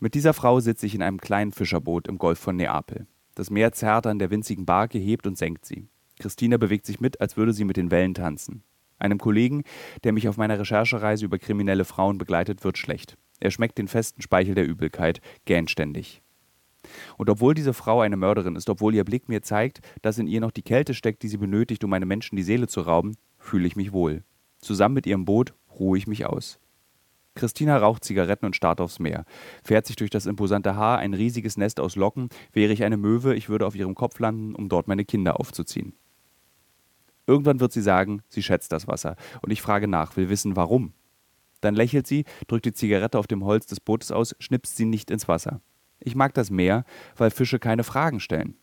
[0.00, 3.06] Mit dieser Frau sitze ich in einem kleinen Fischerboot im Golf von Neapel.
[3.36, 5.86] Das Meer zerrt an der winzigen Barke, hebt und senkt sie.
[6.18, 8.64] Christina bewegt sich mit, als würde sie mit den Wellen tanzen.
[9.00, 9.64] Einem Kollegen,
[10.04, 13.16] der mich auf meiner Recherchereise über kriminelle Frauen begleitet, wird schlecht.
[13.40, 16.22] Er schmeckt den festen Speichel der Übelkeit, gähnt ständig.
[17.16, 20.40] Und obwohl diese Frau eine Mörderin ist, obwohl ihr Blick mir zeigt, dass in ihr
[20.40, 23.66] noch die Kälte steckt, die sie benötigt, um einem Menschen die Seele zu rauben, fühle
[23.66, 24.22] ich mich wohl.
[24.60, 26.58] Zusammen mit ihrem Boot ruhe ich mich aus.
[27.34, 29.24] Christina raucht Zigaretten und starrt aufs Meer,
[29.62, 32.28] fährt sich durch das imposante Haar, ein riesiges Nest aus Locken.
[32.52, 35.94] Wäre ich eine Möwe, ich würde auf ihrem Kopf landen, um dort meine Kinder aufzuziehen.
[37.30, 39.14] Irgendwann wird sie sagen, sie schätzt das Wasser.
[39.40, 40.94] Und ich frage nach, will wissen, warum.
[41.60, 45.12] Dann lächelt sie, drückt die Zigarette auf dem Holz des Bootes aus, schnipst sie nicht
[45.12, 45.60] ins Wasser.
[46.00, 46.84] Ich mag das Meer,
[47.16, 48.56] weil Fische keine Fragen stellen.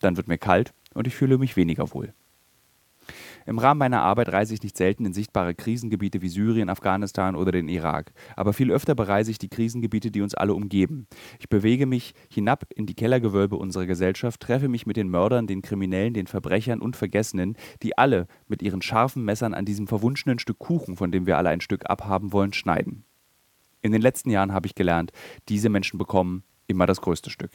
[0.00, 2.12] Dann wird mir kalt und ich fühle mich weniger wohl.
[3.46, 7.52] Im Rahmen meiner Arbeit reise ich nicht selten in sichtbare Krisengebiete wie Syrien, Afghanistan oder
[7.52, 8.12] den Irak.
[8.36, 11.06] Aber viel öfter bereise ich die Krisengebiete, die uns alle umgeben.
[11.38, 15.62] Ich bewege mich hinab in die Kellergewölbe unserer Gesellschaft, treffe mich mit den Mördern, den
[15.62, 20.58] Kriminellen, den Verbrechern und Vergessenen, die alle mit ihren scharfen Messern an diesem verwunschenen Stück
[20.58, 23.04] Kuchen, von dem wir alle ein Stück abhaben wollen, schneiden.
[23.80, 25.12] In den letzten Jahren habe ich gelernt,
[25.48, 27.50] diese Menschen bekommen immer das größte Stück.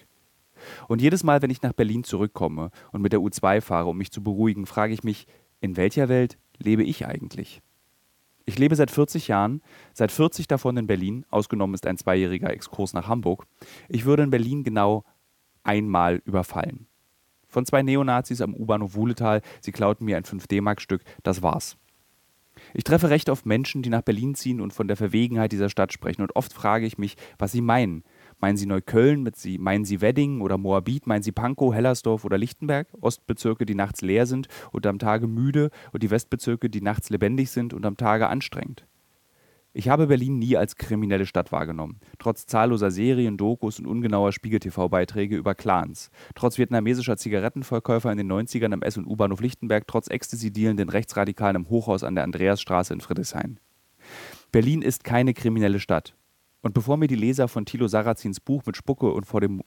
[0.88, 4.12] Und jedes Mal, wenn ich nach Berlin zurückkomme und mit der U2 fahre, um mich
[4.12, 5.28] zu beruhigen, frage ich mich,
[5.62, 7.62] in welcher Welt lebe ich eigentlich?
[8.46, 9.62] Ich lebe seit 40 Jahren,
[9.94, 13.46] seit 40 davon in Berlin, ausgenommen ist ein zweijähriger Exkurs nach Hamburg.
[13.90, 15.04] Ich würde in Berlin genau
[15.64, 16.88] einmal überfallen.
[17.50, 21.78] Von zwei Neonazis am U-Bahnhof Wuhletal, sie klauten mir ein 5D-Mark-Stück, das war's.
[22.74, 25.94] Ich treffe recht oft Menschen, die nach Berlin ziehen und von der Verwegenheit dieser Stadt
[25.94, 28.04] sprechen, und oft frage ich mich, was sie meinen,
[28.40, 32.38] Meinen Sie Neukölln, mit Sie, meinen Sie Wedding oder Moabit, meinen Sie Pankow, Hellersdorf oder
[32.38, 32.88] Lichtenberg?
[33.02, 37.50] Ostbezirke, die nachts leer sind und am Tage müde und die Westbezirke, die nachts lebendig
[37.50, 38.86] sind und am Tage anstrengend.
[39.74, 45.36] Ich habe Berlin nie als kriminelle Stadt wahrgenommen, trotz zahlloser Serien, Dokus und ungenauer Spiegel-TV-Beiträge
[45.36, 50.90] über Clans, trotz vietnamesischer Zigarettenverkäufer in den 90ern am S- und U-Bahnhof Lichtenberg, trotz Ecstasy-dealenden
[50.90, 53.60] Rechtsradikalen im Hochhaus an der Andreasstraße in Friedrichshain.
[54.52, 56.16] Berlin ist keine kriminelle Stadt.
[56.62, 59.62] Und bevor mir die Leser von Thilo Sarrazins Buch mit Spucke und vor dem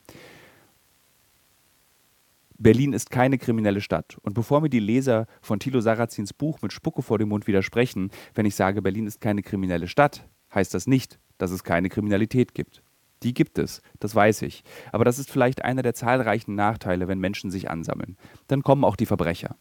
[2.58, 4.18] Berlin ist keine kriminelle Stadt.
[4.20, 8.10] Und bevor mir die Leser von Thilo Sarrazins Buch mit Spucke vor dem Mund widersprechen,
[8.34, 12.54] wenn ich sage, Berlin ist keine kriminelle Stadt, heißt das nicht, dass es keine Kriminalität
[12.54, 12.82] gibt.
[13.22, 14.62] Die gibt es, das weiß ich.
[14.92, 18.16] Aber das ist vielleicht einer der zahlreichen Nachteile, wenn Menschen sich ansammeln.
[18.46, 19.56] Dann kommen auch die Verbrecher.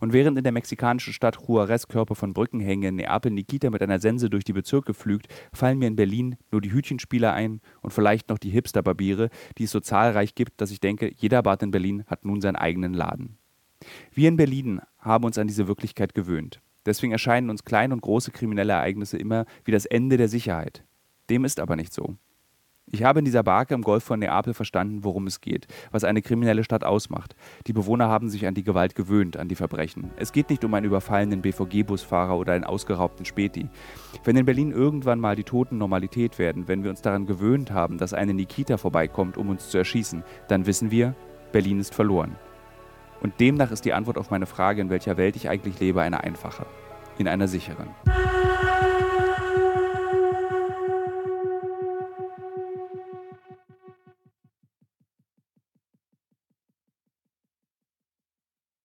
[0.00, 3.82] Und während in der mexikanischen Stadt Juarez Körper von Brücken hängen, in Neapel Nikita mit
[3.82, 7.92] einer Sense durch die Bezirke pflügt, fallen mir in Berlin nur die Hütchenspieler ein und
[7.92, 11.70] vielleicht noch die Hipster-Barbiere, die es so zahlreich gibt, dass ich denke, jeder Bart in
[11.70, 13.38] Berlin hat nun seinen eigenen Laden.
[14.12, 16.60] Wir in Berlin haben uns an diese Wirklichkeit gewöhnt.
[16.86, 20.84] Deswegen erscheinen uns kleine und große kriminelle Ereignisse immer wie das Ende der Sicherheit.
[21.28, 22.16] Dem ist aber nicht so.
[22.90, 26.22] Ich habe in dieser Barke im Golf von Neapel verstanden, worum es geht, was eine
[26.22, 27.36] kriminelle Stadt ausmacht.
[27.66, 30.10] Die Bewohner haben sich an die Gewalt gewöhnt, an die Verbrechen.
[30.16, 33.68] Es geht nicht um einen überfallenen BVG-Busfahrer oder einen ausgeraubten Späti.
[34.24, 37.98] Wenn in Berlin irgendwann mal die Toten Normalität werden, wenn wir uns daran gewöhnt haben,
[37.98, 41.14] dass eine Nikita vorbeikommt, um uns zu erschießen, dann wissen wir,
[41.52, 42.36] Berlin ist verloren.
[43.20, 46.24] Und demnach ist die Antwort auf meine Frage, in welcher Welt ich eigentlich lebe, eine
[46.24, 46.64] einfache.
[47.18, 47.88] In einer sicheren.